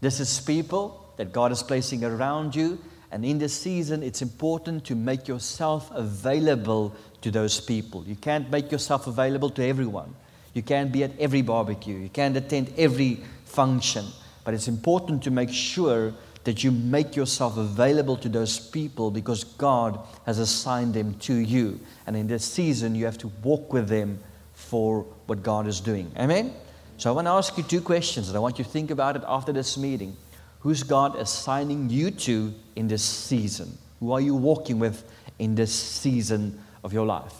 This 0.00 0.18
is 0.18 0.40
people 0.40 1.12
that 1.18 1.34
God 1.34 1.52
is 1.52 1.62
placing 1.62 2.02
around 2.02 2.56
you. 2.56 2.78
And 3.12 3.22
in 3.22 3.36
this 3.36 3.52
season, 3.52 4.02
it's 4.02 4.22
important 4.22 4.86
to 4.86 4.94
make 4.94 5.28
yourself 5.28 5.90
available 5.92 6.94
to 7.20 7.30
those 7.30 7.60
people. 7.60 8.02
You 8.06 8.16
can't 8.16 8.50
make 8.50 8.72
yourself 8.72 9.08
available 9.08 9.50
to 9.50 9.62
everyone. 9.62 10.14
You 10.54 10.62
can't 10.62 10.90
be 10.90 11.04
at 11.04 11.10
every 11.18 11.42
barbecue. 11.42 11.96
You 11.96 12.08
can't 12.08 12.34
attend 12.34 12.72
every 12.78 13.20
function. 13.44 14.06
But 14.42 14.54
it's 14.54 14.68
important 14.68 15.22
to 15.24 15.30
make 15.30 15.50
sure 15.50 16.14
that 16.44 16.64
you 16.64 16.70
make 16.70 17.16
yourself 17.16 17.56
available 17.56 18.16
to 18.16 18.28
those 18.28 18.58
people 18.58 19.10
because 19.10 19.44
God 19.44 19.98
has 20.26 20.38
assigned 20.38 20.94
them 20.94 21.14
to 21.20 21.34
you. 21.34 21.80
And 22.06 22.16
in 22.16 22.26
this 22.26 22.44
season, 22.44 22.94
you 22.94 23.04
have 23.04 23.18
to 23.18 23.28
walk 23.42 23.72
with 23.72 23.88
them 23.88 24.18
for 24.54 25.02
what 25.26 25.42
God 25.42 25.66
is 25.66 25.80
doing. 25.80 26.10
Amen? 26.18 26.54
So 26.96 27.10
I 27.10 27.14
want 27.14 27.26
to 27.26 27.30
ask 27.30 27.56
you 27.56 27.62
two 27.62 27.80
questions, 27.80 28.28
and 28.28 28.36
I 28.36 28.40
want 28.40 28.58
you 28.58 28.64
to 28.64 28.70
think 28.70 28.90
about 28.90 29.16
it 29.16 29.22
after 29.26 29.52
this 29.52 29.78
meeting. 29.78 30.16
Who's 30.60 30.82
God 30.82 31.16
assigning 31.16 31.88
you 31.88 32.10
to 32.10 32.54
in 32.76 32.88
this 32.88 33.02
season? 33.02 33.78
Who 34.00 34.12
are 34.12 34.20
you 34.20 34.34
walking 34.34 34.78
with 34.78 35.04
in 35.38 35.54
this 35.54 35.72
season 35.72 36.62
of 36.84 36.92
your 36.92 37.06
life? 37.06 37.32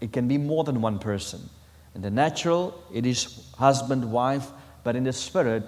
It 0.00 0.12
can 0.12 0.28
be 0.28 0.38
more 0.38 0.64
than 0.64 0.80
one 0.80 0.98
person. 0.98 1.48
In 1.94 2.02
the 2.02 2.10
natural, 2.10 2.82
it 2.92 3.06
is 3.06 3.50
husband, 3.56 4.10
wife, 4.10 4.48
but 4.84 4.94
in 4.94 5.04
the 5.04 5.12
spirit, 5.12 5.64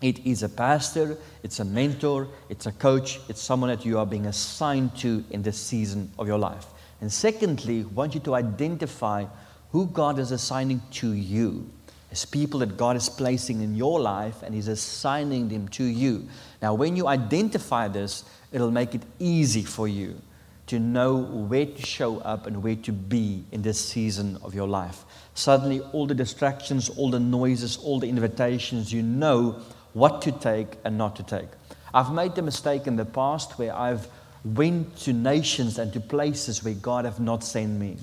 it 0.00 0.26
is 0.26 0.42
a 0.42 0.48
pastor, 0.48 1.16
it's 1.42 1.60
a 1.60 1.64
mentor, 1.64 2.28
it's 2.48 2.66
a 2.66 2.72
coach, 2.72 3.20
it's 3.28 3.40
someone 3.40 3.70
that 3.70 3.84
you 3.84 3.98
are 3.98 4.06
being 4.06 4.26
assigned 4.26 4.96
to 4.96 5.24
in 5.30 5.42
this 5.42 5.58
season 5.58 6.10
of 6.18 6.26
your 6.26 6.38
life. 6.38 6.66
And 7.00 7.12
secondly, 7.12 7.80
I 7.80 7.86
want 7.94 8.14
you 8.14 8.20
to 8.20 8.34
identify 8.34 9.26
who 9.70 9.86
God 9.86 10.18
is 10.18 10.30
assigning 10.30 10.82
to 10.92 11.12
you 11.12 11.70
as 12.10 12.24
people 12.24 12.60
that 12.60 12.76
God 12.76 12.96
is 12.96 13.08
placing 13.08 13.60
in 13.60 13.74
your 13.74 14.00
life 14.00 14.42
and 14.42 14.54
He's 14.54 14.68
assigning 14.68 15.48
them 15.48 15.68
to 15.68 15.84
you. 15.84 16.28
Now, 16.62 16.74
when 16.74 16.96
you 16.96 17.08
identify 17.08 17.88
this, 17.88 18.24
it'll 18.52 18.70
make 18.70 18.94
it 18.94 19.02
easy 19.18 19.64
for 19.64 19.88
you 19.88 20.20
to 20.66 20.78
know 20.78 21.16
where 21.16 21.66
to 21.66 21.82
show 21.82 22.18
up 22.20 22.46
and 22.46 22.62
where 22.62 22.76
to 22.76 22.92
be 22.92 23.44
in 23.52 23.62
this 23.62 23.80
season 23.80 24.38
of 24.42 24.54
your 24.54 24.68
life. 24.68 25.04
Suddenly, 25.34 25.80
all 25.92 26.06
the 26.06 26.14
distractions, 26.14 26.88
all 26.88 27.10
the 27.10 27.20
noises, 27.20 27.76
all 27.76 27.98
the 27.98 28.08
invitations, 28.08 28.92
you 28.92 29.02
know 29.02 29.60
what 29.94 30.20
to 30.22 30.32
take 30.32 30.76
and 30.84 30.98
not 30.98 31.16
to 31.16 31.22
take. 31.22 31.48
I've 31.94 32.12
made 32.12 32.34
the 32.34 32.42
mistake 32.42 32.86
in 32.86 32.96
the 32.96 33.04
past 33.04 33.58
where 33.58 33.74
I've 33.74 34.08
went 34.44 34.96
to 34.98 35.12
nations 35.12 35.78
and 35.78 35.92
to 35.94 36.00
places 36.00 36.62
where 36.62 36.74
God 36.74 37.04
have 37.04 37.20
not 37.20 37.42
sent 37.42 37.78
me. 37.78 37.96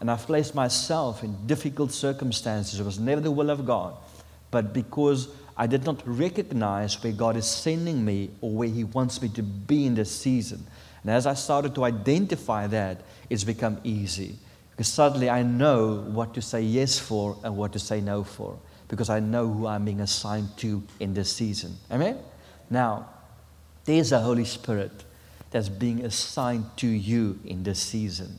And 0.00 0.10
I've 0.10 0.26
placed 0.26 0.54
myself 0.54 1.22
in 1.22 1.46
difficult 1.46 1.92
circumstances. 1.92 2.80
It 2.80 2.84
was 2.84 2.98
never 2.98 3.20
the 3.20 3.30
will 3.30 3.50
of 3.50 3.64
God. 3.64 3.94
But 4.50 4.72
because 4.72 5.28
I 5.56 5.66
did 5.66 5.84
not 5.84 6.02
recognize 6.06 7.02
where 7.02 7.12
God 7.12 7.36
is 7.36 7.46
sending 7.46 8.04
me 8.04 8.30
or 8.40 8.50
where 8.50 8.68
He 8.68 8.84
wants 8.84 9.22
me 9.22 9.28
to 9.30 9.42
be 9.42 9.86
in 9.86 9.94
this 9.94 10.14
season. 10.14 10.66
And 11.02 11.10
as 11.10 11.26
I 11.26 11.34
started 11.34 11.74
to 11.76 11.84
identify 11.84 12.66
that, 12.68 13.02
it's 13.30 13.44
become 13.44 13.78
easy. 13.84 14.36
Because 14.70 14.88
suddenly 14.88 15.30
I 15.30 15.42
know 15.42 16.04
what 16.08 16.34
to 16.34 16.42
say 16.42 16.60
yes 16.62 16.98
for 16.98 17.36
and 17.44 17.56
what 17.56 17.72
to 17.74 17.78
say 17.78 18.00
no 18.00 18.24
for 18.24 18.58
because 18.88 19.10
I 19.10 19.20
know 19.20 19.52
who 19.52 19.66
I'm 19.66 19.84
being 19.84 20.00
assigned 20.00 20.56
to 20.58 20.82
in 21.00 21.14
this 21.14 21.32
season. 21.32 21.76
Amen? 21.90 22.18
Now, 22.70 23.08
there's 23.84 24.12
a 24.12 24.20
Holy 24.20 24.44
Spirit 24.44 24.92
that's 25.50 25.68
being 25.68 26.04
assigned 26.04 26.64
to 26.76 26.86
you 26.86 27.38
in 27.44 27.62
this 27.62 27.80
season. 27.80 28.38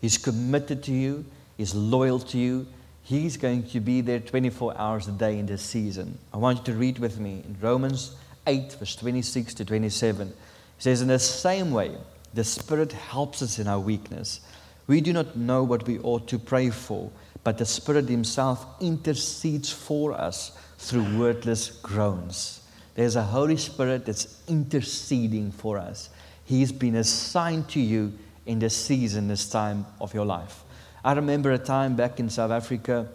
He's 0.00 0.18
committed 0.18 0.82
to 0.84 0.92
you, 0.92 1.24
He's 1.56 1.74
loyal 1.74 2.18
to 2.20 2.38
you. 2.38 2.66
He's 3.02 3.36
going 3.36 3.62
to 3.68 3.80
be 3.80 4.00
there 4.00 4.20
24 4.20 4.76
hours 4.76 5.08
a 5.08 5.12
day 5.12 5.38
in 5.38 5.46
this 5.46 5.62
season. 5.62 6.18
I 6.34 6.38
want 6.38 6.58
you 6.58 6.64
to 6.64 6.72
read 6.74 6.98
with 6.98 7.18
me 7.18 7.44
in 7.46 7.56
Romans 7.60 8.16
8, 8.46 8.72
verse 8.74 8.96
26 8.96 9.54
to 9.54 9.64
27. 9.64 10.28
It 10.28 10.34
says, 10.78 11.02
In 11.02 11.08
the 11.08 11.18
same 11.18 11.70
way, 11.70 11.96
the 12.34 12.44
Spirit 12.44 12.92
helps 12.92 13.42
us 13.42 13.58
in 13.58 13.68
our 13.68 13.78
weakness. 13.78 14.40
We 14.86 15.00
do 15.00 15.12
not 15.12 15.36
know 15.36 15.62
what 15.62 15.86
we 15.86 15.98
ought 16.00 16.28
to 16.28 16.38
pray 16.38 16.70
for 16.70 17.10
but 17.46 17.58
the 17.58 17.64
Spirit 17.64 18.08
Himself 18.08 18.66
intercedes 18.80 19.70
for 19.70 20.12
us 20.12 20.50
through 20.78 21.16
wordless 21.16 21.70
groans. 21.80 22.60
There's 22.96 23.14
a 23.14 23.22
Holy 23.22 23.56
Spirit 23.56 24.04
that's 24.04 24.42
interceding 24.48 25.52
for 25.52 25.78
us. 25.78 26.10
He's 26.44 26.72
been 26.72 26.96
assigned 26.96 27.68
to 27.68 27.78
you 27.78 28.12
in 28.46 28.58
this 28.58 28.76
season, 28.76 29.28
this 29.28 29.48
time 29.48 29.86
of 30.00 30.12
your 30.12 30.24
life. 30.26 30.64
I 31.04 31.12
remember 31.12 31.52
a 31.52 31.58
time 31.58 31.94
back 31.94 32.18
in 32.18 32.30
South 32.30 32.50
Africa 32.50 33.08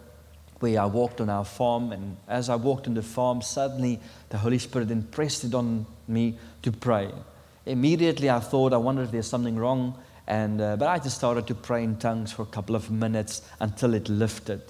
where 0.60 0.80
I 0.80 0.86
walked 0.86 1.20
on 1.20 1.28
our 1.28 1.44
farm, 1.44 1.92
and 1.92 2.16
as 2.26 2.48
I 2.48 2.56
walked 2.56 2.86
on 2.86 2.94
the 2.94 3.02
farm, 3.02 3.42
suddenly 3.42 4.00
the 4.30 4.38
Holy 4.38 4.58
Spirit 4.58 4.90
impressed 4.90 5.44
it 5.44 5.52
on 5.52 5.84
me 6.08 6.38
to 6.62 6.72
pray. 6.72 7.10
Immediately 7.66 8.30
I 8.30 8.40
thought, 8.40 8.72
I 8.72 8.78
wonder 8.78 9.02
if 9.02 9.10
there's 9.10 9.28
something 9.28 9.56
wrong 9.56 9.94
and, 10.26 10.60
uh, 10.60 10.76
but 10.76 10.88
I 10.88 10.98
just 10.98 11.16
started 11.16 11.46
to 11.48 11.54
pray 11.54 11.82
in 11.82 11.96
tongues 11.96 12.32
for 12.32 12.42
a 12.42 12.46
couple 12.46 12.76
of 12.76 12.90
minutes 12.90 13.42
until 13.60 13.94
it 13.94 14.08
lifted. 14.08 14.62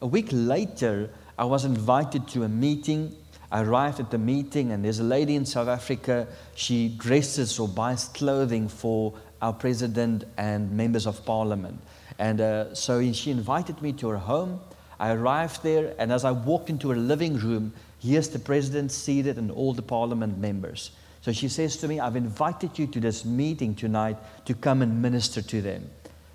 A 0.00 0.06
week 0.06 0.28
later, 0.30 1.10
I 1.38 1.44
was 1.44 1.64
invited 1.64 2.28
to 2.28 2.44
a 2.44 2.48
meeting. 2.48 3.16
I 3.50 3.62
arrived 3.62 4.00
at 4.00 4.10
the 4.10 4.18
meeting, 4.18 4.72
and 4.72 4.84
there's 4.84 5.00
a 5.00 5.04
lady 5.04 5.34
in 5.34 5.46
South 5.46 5.68
Africa. 5.68 6.28
She 6.54 6.88
dresses 6.88 7.58
or 7.58 7.68
buys 7.68 8.04
clothing 8.08 8.68
for 8.68 9.14
our 9.42 9.52
president 9.52 10.24
and 10.36 10.70
members 10.72 11.06
of 11.06 11.24
parliament. 11.24 11.80
And 12.18 12.40
uh, 12.40 12.74
so 12.74 13.12
she 13.12 13.30
invited 13.30 13.82
me 13.82 13.92
to 13.94 14.08
her 14.08 14.18
home. 14.18 14.60
I 15.00 15.12
arrived 15.12 15.62
there, 15.62 15.94
and 15.98 16.12
as 16.12 16.24
I 16.24 16.30
walked 16.30 16.70
into 16.70 16.88
her 16.90 16.96
living 16.96 17.36
room, 17.38 17.72
here's 17.98 18.28
the 18.28 18.38
president 18.38 18.92
seated 18.92 19.38
and 19.38 19.50
all 19.50 19.74
the 19.74 19.82
parliament 19.82 20.38
members. 20.38 20.92
So 21.24 21.32
she 21.32 21.48
says 21.48 21.78
to 21.78 21.88
me, 21.88 22.00
I've 22.00 22.16
invited 22.16 22.78
you 22.78 22.86
to 22.88 23.00
this 23.00 23.24
meeting 23.24 23.74
tonight 23.74 24.18
to 24.44 24.52
come 24.52 24.82
and 24.82 25.00
minister 25.00 25.40
to 25.40 25.62
them. 25.62 25.88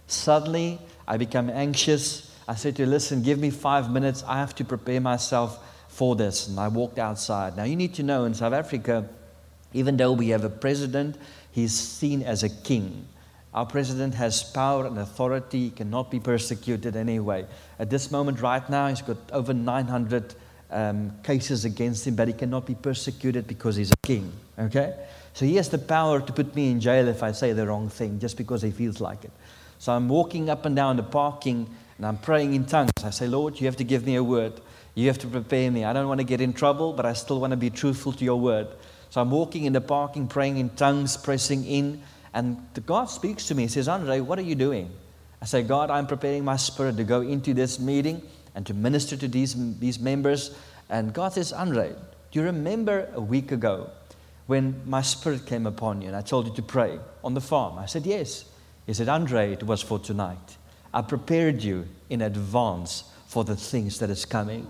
Suddenly, 0.07 0.79
I 1.07 1.17
become 1.17 1.51
anxious. 1.51 2.35
I 2.47 2.55
said 2.55 2.75
to 2.77 2.85
her, 2.85 2.89
Listen, 2.89 3.21
give 3.21 3.37
me 3.37 3.51
five 3.51 3.91
minutes. 3.91 4.23
I 4.27 4.39
have 4.39 4.55
to 4.55 4.65
prepare 4.65 4.99
myself 4.99 5.63
for 5.89 6.15
this. 6.15 6.47
And 6.47 6.59
I 6.59 6.69
walked 6.69 6.97
outside. 6.97 7.55
Now, 7.55 7.65
you 7.65 7.75
need 7.75 7.93
to 7.93 8.03
know 8.03 8.25
in 8.25 8.33
South 8.33 8.51
Africa, 8.53 9.07
even 9.73 9.95
though 9.95 10.11
we 10.11 10.29
have 10.29 10.43
a 10.43 10.49
president, 10.49 11.19
he's 11.51 11.77
seen 11.77 12.23
as 12.23 12.41
a 12.41 12.49
king. 12.49 13.07
Our 13.53 13.67
president 13.67 14.15
has 14.15 14.41
power 14.41 14.87
and 14.87 14.97
authority, 14.97 15.65
he 15.65 15.69
cannot 15.69 16.09
be 16.09 16.19
persecuted 16.19 16.95
anyway. 16.95 17.45
At 17.77 17.91
this 17.91 18.09
moment, 18.09 18.41
right 18.41 18.67
now, 18.67 18.87
he's 18.87 19.03
got 19.03 19.17
over 19.31 19.53
900 19.53 20.33
um, 20.71 21.11
cases 21.23 21.65
against 21.65 22.05
him, 22.05 22.15
but 22.15 22.27
he 22.27 22.33
cannot 22.33 22.65
be 22.65 22.75
persecuted 22.75 23.47
because 23.47 23.75
he's 23.75 23.91
a 23.91 23.97
king. 24.03 24.31
Okay? 24.57 24.93
So 25.33 25.45
he 25.45 25.55
has 25.55 25.69
the 25.69 25.77
power 25.77 26.21
to 26.21 26.33
put 26.33 26.55
me 26.55 26.71
in 26.71 26.79
jail 26.79 27.07
if 27.07 27.23
I 27.23 27.31
say 27.31 27.53
the 27.53 27.67
wrong 27.67 27.89
thing 27.89 28.19
just 28.19 28.37
because 28.37 28.61
he 28.61 28.71
feels 28.71 28.99
like 28.99 29.23
it. 29.23 29.31
So 29.79 29.93
I'm 29.93 30.09
walking 30.09 30.49
up 30.49 30.65
and 30.65 30.75
down 30.75 30.97
the 30.97 31.03
parking 31.03 31.67
and 31.97 32.05
I'm 32.05 32.17
praying 32.17 32.53
in 32.53 32.65
tongues. 32.65 32.91
I 33.03 33.09
say, 33.09 33.27
Lord, 33.27 33.59
you 33.59 33.65
have 33.67 33.77
to 33.77 33.83
give 33.83 34.05
me 34.05 34.15
a 34.15 34.23
word. 34.23 34.59
You 34.95 35.07
have 35.07 35.19
to 35.19 35.27
prepare 35.27 35.71
me. 35.71 35.85
I 35.85 35.93
don't 35.93 36.07
want 36.07 36.19
to 36.19 36.25
get 36.25 36.41
in 36.41 36.53
trouble, 36.53 36.93
but 36.93 37.05
I 37.05 37.13
still 37.13 37.39
want 37.39 37.51
to 37.51 37.57
be 37.57 37.69
truthful 37.69 38.11
to 38.13 38.25
your 38.25 38.39
word. 38.39 38.67
So 39.09 39.21
I'm 39.21 39.31
walking 39.31 39.63
in 39.63 39.73
the 39.73 39.81
parking, 39.81 40.27
praying 40.27 40.57
in 40.57 40.69
tongues, 40.71 41.17
pressing 41.17 41.65
in. 41.65 42.01
And 42.33 42.57
God 42.85 43.05
speaks 43.05 43.47
to 43.47 43.55
me. 43.55 43.63
He 43.63 43.69
says, 43.69 43.87
Andre, 43.87 44.19
what 44.19 44.37
are 44.37 44.43
you 44.43 44.55
doing? 44.55 44.91
I 45.41 45.45
say, 45.45 45.63
God, 45.63 45.89
I'm 45.89 46.05
preparing 46.05 46.43
my 46.43 46.57
spirit 46.57 46.97
to 46.97 47.03
go 47.03 47.21
into 47.21 47.53
this 47.53 47.79
meeting 47.79 48.21
and 48.55 48.65
to 48.65 48.73
minister 48.73 49.15
to 49.17 49.27
these, 49.27 49.55
these 49.79 49.99
members. 49.99 50.55
And 50.89 51.13
God 51.13 51.33
says, 51.33 51.53
Andre, 51.53 51.95
do 52.31 52.39
you 52.39 52.45
remember 52.45 53.09
a 53.13 53.21
week 53.21 53.51
ago 53.51 53.89
when 54.47 54.81
my 54.85 55.01
spirit 55.01 55.45
came 55.45 55.65
upon 55.65 56.01
you 56.01 56.07
and 56.07 56.15
I 56.15 56.21
told 56.21 56.47
you 56.47 56.53
to 56.55 56.61
pray 56.61 56.99
on 57.23 57.33
the 57.33 57.41
farm? 57.41 57.77
I 57.77 57.85
said, 57.85 58.05
Yes. 58.05 58.45
He 58.85 58.93
said, 58.95 59.07
Andre, 59.07 59.53
it 59.53 59.61
was 59.61 59.83
for 59.83 59.99
tonight. 59.99 60.57
I 60.91 61.03
prepared 61.03 61.61
you 61.61 61.87
in 62.09 62.23
advance 62.23 63.03
for 63.27 63.43
the 63.43 63.55
things 63.55 63.99
that 63.99 64.09
is 64.09 64.25
coming. 64.25 64.65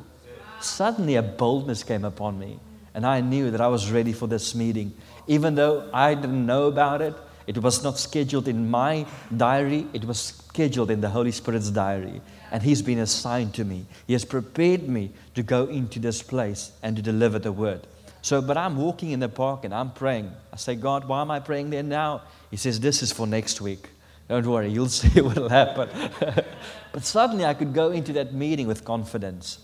Suddenly 0.60 1.16
a 1.16 1.22
boldness 1.22 1.84
came 1.84 2.04
upon 2.04 2.38
me, 2.38 2.60
and 2.94 3.06
I 3.06 3.22
knew 3.22 3.52
that 3.52 3.62
I 3.62 3.70
was 3.70 3.90
ready 3.90 4.12
for 4.12 4.28
this 4.28 4.54
meeting. 4.54 4.94
Even 5.28 5.56
though 5.56 5.90
I 5.94 6.16
didn't 6.16 6.46
know 6.46 6.66
about 6.68 7.02
it, 7.02 7.14
it 7.48 7.58
was 7.58 7.84
not 7.84 7.98
scheduled 7.98 8.48
in 8.48 8.70
my 8.70 9.06
diary, 9.36 9.88
it 9.94 10.06
was 10.06 10.20
scheduled 10.20 10.92
in 10.92 11.02
the 11.02 11.10
Holy 11.10 11.32
Spirit's 11.32 11.72
diary. 11.72 12.22
And 12.52 12.64
He's 12.64 12.82
been 12.82 13.00
assigned 13.00 13.54
to 13.56 13.64
me. 13.64 13.86
He 14.08 14.14
has 14.14 14.26
prepared 14.26 14.88
me 14.88 15.12
to 15.36 15.44
go 15.44 15.66
into 15.66 16.00
this 16.00 16.22
place 16.22 16.72
and 16.82 16.96
to 16.96 17.02
deliver 17.02 17.40
the 17.40 17.52
word. 17.52 17.88
So, 18.22 18.42
but 18.42 18.58
I'm 18.58 18.78
walking 18.78 19.12
in 19.12 19.20
the 19.20 19.30
park 19.30 19.66
and 19.66 19.74
I'm 19.74 19.92
praying. 19.92 20.32
I 20.52 20.58
say, 20.58 20.76
God, 20.76 21.08
why 21.08 21.22
am 21.22 21.32
I 21.32 21.40
praying 21.40 21.70
there 21.70 21.84
now? 21.84 22.24
He 22.52 22.58
says, 22.58 22.80
This 22.80 23.02
is 23.02 23.12
for 23.12 23.26
next 23.26 23.62
week. 23.62 23.90
Don't 24.28 24.46
worry, 24.46 24.70
you'll 24.70 24.90
see 25.02 25.22
what 25.22 25.38
will 25.38 25.50
happen. 25.50 25.90
but 26.92 27.04
suddenly 27.04 27.46
I 27.46 27.54
could 27.54 27.74
go 27.74 27.92
into 27.92 28.14
that 28.14 28.34
meeting 28.34 28.68
with 28.68 28.84
confidence 28.84 29.60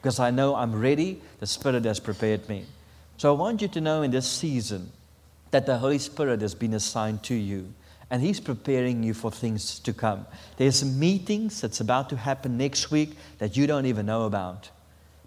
because 0.00 0.18
I 0.18 0.30
know 0.30 0.54
I'm 0.54 0.78
ready. 0.78 1.22
The 1.38 1.46
Spirit 1.46 1.84
has 1.84 2.00
prepared 2.00 2.48
me. 2.48 2.66
So 3.16 3.34
I 3.34 3.38
want 3.38 3.62
you 3.62 3.68
to 3.68 3.80
know 3.80 4.02
in 4.02 4.10
this 4.10 4.26
season 4.26 4.90
that 5.50 5.66
the 5.66 5.78
Holy 5.78 5.98
Spirit 5.98 6.40
has 6.42 6.54
been 6.54 6.74
assigned 6.74 7.22
to 7.24 7.34
you 7.34 7.72
and 8.10 8.22
He's 8.22 8.40
preparing 8.40 9.02
you 9.02 9.14
for 9.14 9.30
things 9.30 9.78
to 9.80 9.92
come. 9.92 10.26
There's 10.56 10.84
meetings 10.84 11.60
that's 11.60 11.80
about 11.80 12.08
to 12.10 12.16
happen 12.16 12.58
next 12.58 12.90
week 12.90 13.16
that 13.38 13.56
you 13.56 13.66
don't 13.66 13.86
even 13.86 14.06
know 14.06 14.24
about, 14.24 14.70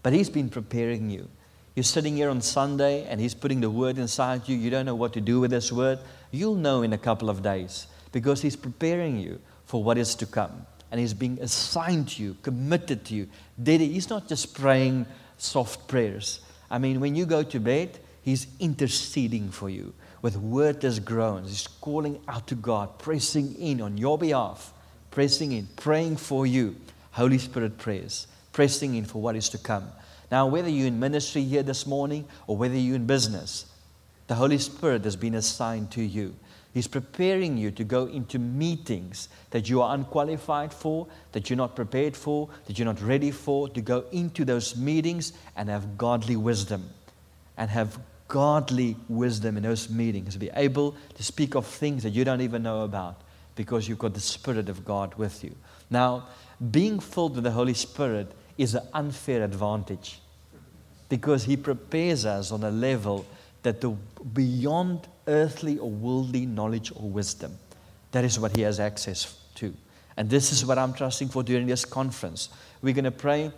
but 0.01 0.13
He's 0.13 0.29
been 0.29 0.49
preparing 0.49 1.09
you. 1.09 1.29
You're 1.75 1.83
sitting 1.83 2.17
here 2.17 2.29
on 2.29 2.41
Sunday 2.41 3.05
and 3.05 3.19
He's 3.19 3.33
putting 3.33 3.61
the 3.61 3.69
word 3.69 3.97
inside 3.97 4.47
you. 4.47 4.57
You 4.57 4.69
don't 4.69 4.85
know 4.85 4.95
what 4.95 5.13
to 5.13 5.21
do 5.21 5.39
with 5.39 5.51
this 5.51 5.71
word. 5.71 5.99
You'll 6.31 6.55
know 6.55 6.81
in 6.81 6.93
a 6.93 6.97
couple 6.97 7.29
of 7.29 7.41
days 7.41 7.87
because 8.11 8.41
He's 8.41 8.55
preparing 8.55 9.17
you 9.17 9.39
for 9.65 9.81
what 9.83 9.97
is 9.97 10.13
to 10.15 10.25
come. 10.25 10.67
And 10.91 10.99
He's 10.99 11.13
being 11.13 11.39
assigned 11.41 12.09
to 12.09 12.23
you, 12.23 12.37
committed 12.43 13.05
to 13.05 13.15
you. 13.15 13.27
He's 13.65 14.09
not 14.09 14.27
just 14.27 14.53
praying 14.53 15.07
soft 15.37 15.87
prayers. 15.87 16.41
I 16.69 16.77
mean, 16.77 16.99
when 16.99 17.15
you 17.15 17.25
go 17.25 17.43
to 17.43 17.59
bed, 17.59 17.97
He's 18.23 18.47
interceding 18.59 19.51
for 19.51 19.69
you 19.69 19.93
with 20.21 20.37
wordless 20.37 20.99
groans. 20.99 21.49
He's 21.49 21.67
calling 21.67 22.21
out 22.27 22.47
to 22.47 22.55
God, 22.55 22.97
pressing 22.97 23.55
in 23.55 23.81
on 23.81 23.97
your 23.97 24.17
behalf, 24.17 24.73
pressing 25.11 25.51
in, 25.51 25.67
praying 25.75 26.17
for 26.17 26.47
you. 26.47 26.77
Holy 27.11 27.37
Spirit 27.37 27.77
prayers, 27.77 28.27
pressing 28.53 28.95
in 28.95 29.05
for 29.05 29.21
what 29.21 29.35
is 29.35 29.49
to 29.49 29.57
come. 29.57 29.87
Now, 30.31 30.47
whether 30.47 30.69
you're 30.69 30.87
in 30.87 30.99
ministry 30.99 31.43
here 31.43 31.61
this 31.61 31.85
morning 31.85 32.25
or 32.47 32.57
whether 32.57 32.75
you're 32.75 32.95
in 32.95 33.05
business, 33.05 33.65
the 34.27 34.35
Holy 34.35 34.57
Spirit 34.57 35.03
has 35.03 35.15
been 35.15 35.35
assigned 35.35 35.91
to 35.91 36.01
you. 36.01 36.33
He's 36.73 36.87
preparing 36.87 37.57
you 37.57 37.69
to 37.71 37.83
go 37.83 38.05
into 38.07 38.39
meetings 38.39 39.29
that 39.51 39.69
you 39.69 39.81
are 39.83 39.93
unqualified 39.93 40.73
for, 40.73 41.07
that 41.33 41.49
you're 41.49 41.57
not 41.57 41.75
prepared 41.75 42.17
for, 42.17 42.49
that 42.65 42.79
you're 42.79 42.85
not 42.87 43.01
ready 43.01 43.29
for, 43.29 43.69
to 43.69 43.81
go 43.81 44.05
into 44.11 44.43
those 44.43 44.75
meetings 44.75 45.33
and 45.55 45.69
have 45.69 45.99
godly 45.99 46.35
wisdom 46.35 46.89
and 47.57 47.69
have 47.69 47.99
godly 48.33 48.95
wisdom 49.07 49.57
in 49.57 49.63
those 49.63 49.91
meetings, 49.91 50.33
to 50.33 50.39
be 50.39 50.49
able 50.55 50.95
to 51.13 51.23
speak 51.23 51.53
of 51.53 51.67
things 51.67 52.01
that 52.01 52.09
you 52.09 52.25
don't 52.25 52.41
even 52.41 52.63
know 52.63 52.81
about 52.81 53.21
because 53.55 53.87
you've 53.87 53.99
got 53.99 54.15
the 54.15 54.19
Spirit 54.19 54.69
of 54.69 54.83
God 54.83 55.13
with 55.13 55.43
you. 55.43 55.55
Now, 55.91 56.29
being 56.71 56.99
filled 56.99 57.35
with 57.35 57.43
the 57.43 57.51
Holy 57.51 57.75
Spirit 57.75 58.31
is 58.57 58.73
an 58.73 58.87
unfair 58.91 59.43
advantage 59.43 60.19
because 61.09 61.43
He 61.43 61.55
prepares 61.55 62.25
us 62.25 62.51
on 62.51 62.63
a 62.63 62.71
level 62.71 63.23
that 63.61 63.81
the 63.81 63.89
beyond 64.33 65.07
earthly 65.27 65.77
or 65.77 65.91
worldly 65.91 66.47
knowledge 66.47 66.91
or 66.95 67.07
wisdom. 67.07 67.55
That 68.13 68.25
is 68.25 68.39
what 68.39 68.55
he 68.55 68.63
has 68.63 68.79
access 68.79 69.37
to. 69.55 69.75
And 70.17 70.27
this 70.27 70.51
is 70.51 70.65
what 70.65 70.79
I'm 70.79 70.93
trusting 70.93 71.29
for 71.29 71.43
during 71.43 71.67
this 71.67 71.85
conference. 71.85 72.49
We're 72.81 72.95
going 72.95 73.05
to 73.05 73.11
pray 73.11 73.51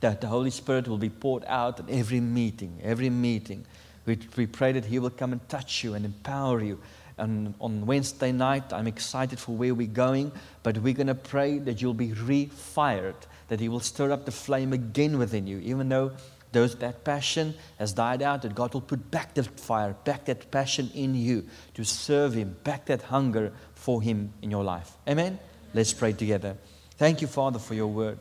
that 0.00 0.20
the 0.20 0.26
Holy 0.26 0.50
Spirit 0.50 0.88
will 0.88 0.98
be 0.98 1.08
poured 1.08 1.44
out 1.46 1.80
in 1.80 1.90
every 1.90 2.20
meeting, 2.20 2.80
every 2.82 3.10
meeting. 3.10 3.64
We, 4.06 4.18
we 4.36 4.46
pray 4.46 4.72
that 4.72 4.84
He 4.84 4.98
will 4.98 5.10
come 5.10 5.32
and 5.32 5.48
touch 5.48 5.82
you 5.84 5.94
and 5.94 6.04
empower 6.04 6.62
you. 6.62 6.80
And 7.16 7.54
on 7.60 7.86
Wednesday 7.86 8.32
night, 8.32 8.72
I'm 8.72 8.86
excited 8.86 9.38
for 9.38 9.54
where 9.54 9.74
we're 9.74 9.86
going, 9.86 10.32
but 10.62 10.78
we're 10.78 10.94
going 10.94 11.06
to 11.06 11.14
pray 11.14 11.58
that 11.60 11.80
you'll 11.80 11.94
be 11.94 12.10
refired, 12.10 13.14
that 13.48 13.60
He 13.60 13.68
will 13.68 13.80
stir 13.80 14.10
up 14.10 14.24
the 14.24 14.32
flame 14.32 14.72
again 14.72 15.18
within 15.18 15.46
you, 15.46 15.58
even 15.58 15.88
though 15.88 16.12
those, 16.50 16.76
that 16.76 17.04
passion 17.04 17.54
has 17.78 17.92
died 17.92 18.22
out, 18.22 18.42
that 18.42 18.54
God 18.54 18.74
will 18.74 18.80
put 18.80 19.10
back 19.10 19.34
that 19.34 19.60
fire, 19.60 19.94
back 20.04 20.24
that 20.26 20.50
passion 20.50 20.90
in 20.94 21.14
you 21.14 21.46
to 21.74 21.84
serve 21.84 22.34
Him, 22.34 22.56
back 22.64 22.86
that 22.86 23.02
hunger 23.02 23.52
for 23.74 24.02
Him 24.02 24.32
in 24.42 24.50
your 24.50 24.64
life. 24.64 24.92
Amen? 25.08 25.38
Let's 25.72 25.92
pray 25.92 26.12
together. 26.12 26.56
Thank 26.96 27.20
you, 27.20 27.26
Father, 27.26 27.58
for 27.58 27.74
your 27.74 27.88
word. 27.88 28.18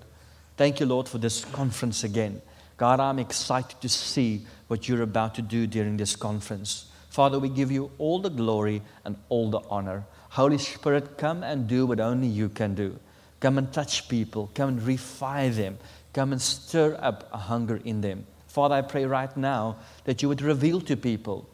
Thank 0.58 0.80
you, 0.80 0.86
Lord, 0.86 1.08
for 1.08 1.20
this 1.20 1.46
conference 1.46 2.04
again. 2.04 2.42
God, 2.84 3.00
I'm 3.00 3.18
excited 3.18 3.80
to 3.80 3.88
see 3.88 4.46
what 4.68 4.90
you're 4.90 5.04
about 5.04 5.36
to 5.36 5.42
do 5.42 5.68
during 5.68 5.96
this 5.96 6.18
conference. 6.18 6.88
Father, 7.10 7.40
we 7.40 7.48
give 7.48 7.72
you 7.72 7.92
all 7.98 8.20
the 8.20 8.30
glory 8.30 8.82
and 9.06 9.16
all 9.30 9.50
the 9.50 9.62
honor. 9.70 10.04
Holy 10.32 10.58
Spirit, 10.58 11.18
come 11.18 11.44
and 11.44 11.66
do 11.66 11.86
what 11.86 12.02
only 12.02 12.28
you 12.28 12.50
can 12.50 12.76
do. 12.76 13.00
Come 13.40 13.58
and 13.58 13.72
touch 13.72 14.10
people. 14.10 14.52
Come 14.54 14.68
and 14.68 14.84
refine 14.84 15.54
them. 15.54 15.78
Come 16.12 16.34
and 16.34 16.42
stir 16.42 16.98
up 17.00 17.30
a 17.32 17.38
hunger 17.38 17.80
in 17.86 18.02
them. 18.02 18.26
Father, 18.48 18.76
I 18.76 18.82
pray 18.82 19.06
right 19.06 19.38
now 19.38 19.78
that 20.04 20.22
you 20.22 20.28
would 20.28 20.42
reveal 20.42 20.82
to 20.82 20.98
people 20.98 21.48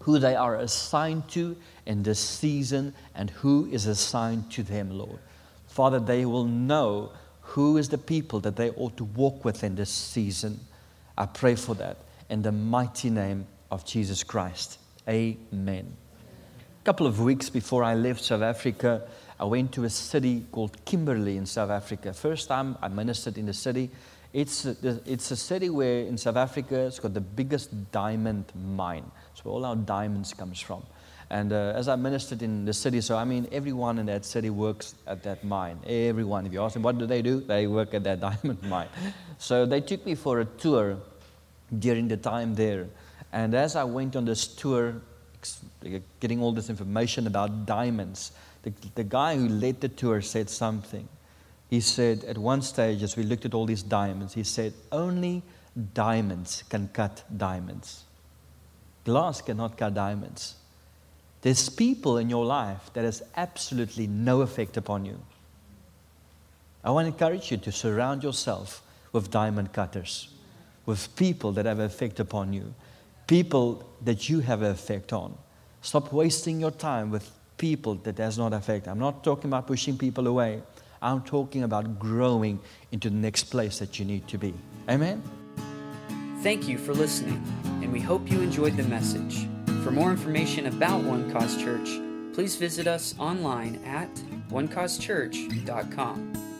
who 0.00 0.18
they 0.18 0.34
are 0.34 0.56
assigned 0.56 1.28
to 1.28 1.56
in 1.86 2.02
this 2.02 2.18
season 2.18 2.94
and 3.14 3.30
who 3.30 3.68
is 3.70 3.86
assigned 3.86 4.50
to 4.50 4.64
them, 4.64 4.90
Lord. 4.90 5.20
Father, 5.68 6.00
they 6.00 6.24
will 6.24 6.46
know 6.46 7.12
who 7.44 7.76
is 7.76 7.88
the 7.88 7.98
people 7.98 8.40
that 8.40 8.56
they 8.56 8.70
ought 8.70 8.96
to 8.96 9.04
walk 9.04 9.44
with 9.44 9.62
in 9.62 9.76
this 9.76 9.90
season. 9.90 10.60
I 11.16 11.26
pray 11.26 11.54
for 11.54 11.74
that 11.76 11.98
in 12.28 12.42
the 12.42 12.52
mighty 12.52 13.10
name 13.10 13.46
of 13.70 13.84
Jesus 13.84 14.24
Christ. 14.24 14.78
Amen. 15.08 15.96
A 16.80 16.84
couple 16.84 17.06
of 17.06 17.20
weeks 17.20 17.50
before 17.50 17.84
I 17.84 17.94
left 17.94 18.24
South 18.24 18.42
Africa, 18.42 19.02
I 19.38 19.44
went 19.44 19.72
to 19.72 19.84
a 19.84 19.90
city 19.90 20.44
called 20.52 20.84
Kimberley 20.84 21.36
in 21.36 21.46
South 21.46 21.70
Africa. 21.70 22.12
First 22.12 22.48
time 22.48 22.76
I 22.82 22.88
ministered 22.88 23.38
in 23.38 23.46
the 23.46 23.52
city. 23.52 23.90
It's 24.34 24.66
a, 24.66 25.00
it's 25.06 25.30
a 25.30 25.36
city 25.36 25.70
where 25.70 26.00
in 26.00 26.18
South 26.18 26.34
Africa 26.34 26.86
it's 26.86 26.98
got 26.98 27.14
the 27.14 27.20
biggest 27.20 27.92
diamond 27.92 28.46
mine. 28.56 29.08
It's 29.32 29.44
where 29.44 29.54
all 29.54 29.64
our 29.64 29.76
diamonds 29.76 30.34
comes 30.34 30.60
from. 30.60 30.82
And 31.30 31.52
uh, 31.52 31.72
as 31.76 31.86
I 31.86 31.94
ministered 31.94 32.42
in 32.42 32.64
the 32.64 32.72
city, 32.72 33.00
so 33.00 33.16
I 33.16 33.24
mean, 33.24 33.48
everyone 33.52 34.00
in 34.00 34.06
that 34.06 34.24
city 34.24 34.50
works 34.50 34.96
at 35.06 35.22
that 35.22 35.44
mine. 35.44 35.78
Everyone. 35.86 36.46
If 36.46 36.52
you 36.52 36.60
ask 36.62 36.74
them, 36.74 36.82
what 36.82 36.98
do 36.98 37.06
they 37.06 37.22
do? 37.22 37.42
They 37.42 37.68
work 37.68 37.94
at 37.94 38.02
that 38.04 38.20
diamond 38.28 38.60
mine. 38.64 38.88
So 39.38 39.66
they 39.66 39.80
took 39.80 40.04
me 40.04 40.16
for 40.16 40.40
a 40.40 40.44
tour 40.44 40.98
during 41.78 42.08
the 42.08 42.16
time 42.16 42.56
there. 42.56 42.88
And 43.32 43.54
as 43.54 43.76
I 43.76 43.84
went 43.84 44.16
on 44.16 44.24
this 44.24 44.48
tour, 44.48 44.96
getting 46.18 46.42
all 46.42 46.50
this 46.50 46.70
information 46.70 47.28
about 47.28 47.66
diamonds, 47.66 48.32
the, 48.62 48.72
the 48.96 49.04
guy 49.04 49.36
who 49.36 49.48
led 49.48 49.80
the 49.80 49.88
tour 49.88 50.20
said 50.22 50.50
something. 50.50 51.08
He 51.74 51.80
said, 51.80 52.22
at 52.22 52.38
one 52.38 52.62
stage, 52.62 53.02
as 53.02 53.16
we 53.16 53.24
looked 53.24 53.46
at 53.46 53.52
all 53.52 53.66
these 53.66 53.82
diamonds, 53.82 54.32
he 54.32 54.44
said, 54.44 54.74
only 54.92 55.42
diamonds 55.92 56.62
can 56.68 56.86
cut 56.92 57.24
diamonds. 57.36 58.04
Glass 59.04 59.42
cannot 59.42 59.76
cut 59.76 59.92
diamonds. 59.92 60.54
There's 61.42 61.68
people 61.68 62.18
in 62.18 62.30
your 62.30 62.44
life 62.44 62.92
that 62.92 63.02
has 63.02 63.24
absolutely 63.36 64.06
no 64.06 64.42
effect 64.42 64.76
upon 64.76 65.04
you. 65.04 65.18
I 66.84 66.92
want 66.92 67.06
to 67.06 67.12
encourage 67.12 67.50
you 67.50 67.56
to 67.56 67.72
surround 67.72 68.22
yourself 68.22 68.80
with 69.10 69.32
diamond 69.32 69.72
cutters, 69.72 70.28
with 70.86 71.16
people 71.16 71.50
that 71.54 71.66
have 71.66 71.80
effect 71.80 72.20
upon 72.20 72.52
you, 72.52 72.72
people 73.26 73.82
that 74.04 74.28
you 74.28 74.38
have 74.38 74.62
an 74.62 74.70
effect 74.70 75.12
on. 75.12 75.36
Stop 75.82 76.12
wasting 76.12 76.60
your 76.60 76.70
time 76.70 77.10
with 77.10 77.32
people 77.58 77.96
that 77.96 78.14
does 78.14 78.38
not 78.38 78.52
affect. 78.52 78.86
I'm 78.86 79.00
not 79.00 79.24
talking 79.24 79.50
about 79.50 79.66
pushing 79.66 79.98
people 79.98 80.28
away. 80.28 80.62
I'm 81.04 81.20
talking 81.20 81.62
about 81.62 81.98
growing 81.98 82.58
into 82.90 83.10
the 83.10 83.16
next 83.16 83.44
place 83.44 83.78
that 83.78 83.98
you 83.98 84.06
need 84.06 84.26
to 84.28 84.38
be. 84.38 84.54
Amen. 84.88 85.22
Thank 86.42 86.66
you 86.66 86.78
for 86.78 86.94
listening, 86.94 87.42
and 87.82 87.92
we 87.92 88.00
hope 88.00 88.30
you 88.30 88.40
enjoyed 88.40 88.76
the 88.76 88.84
message. 88.84 89.46
For 89.84 89.90
more 89.90 90.10
information 90.10 90.66
about 90.66 91.04
One 91.04 91.30
Cause 91.30 91.56
Church, 91.56 92.00
please 92.32 92.56
visit 92.56 92.86
us 92.86 93.14
online 93.18 93.76
at 93.84 94.12
onecausechurch.com. 94.50 96.53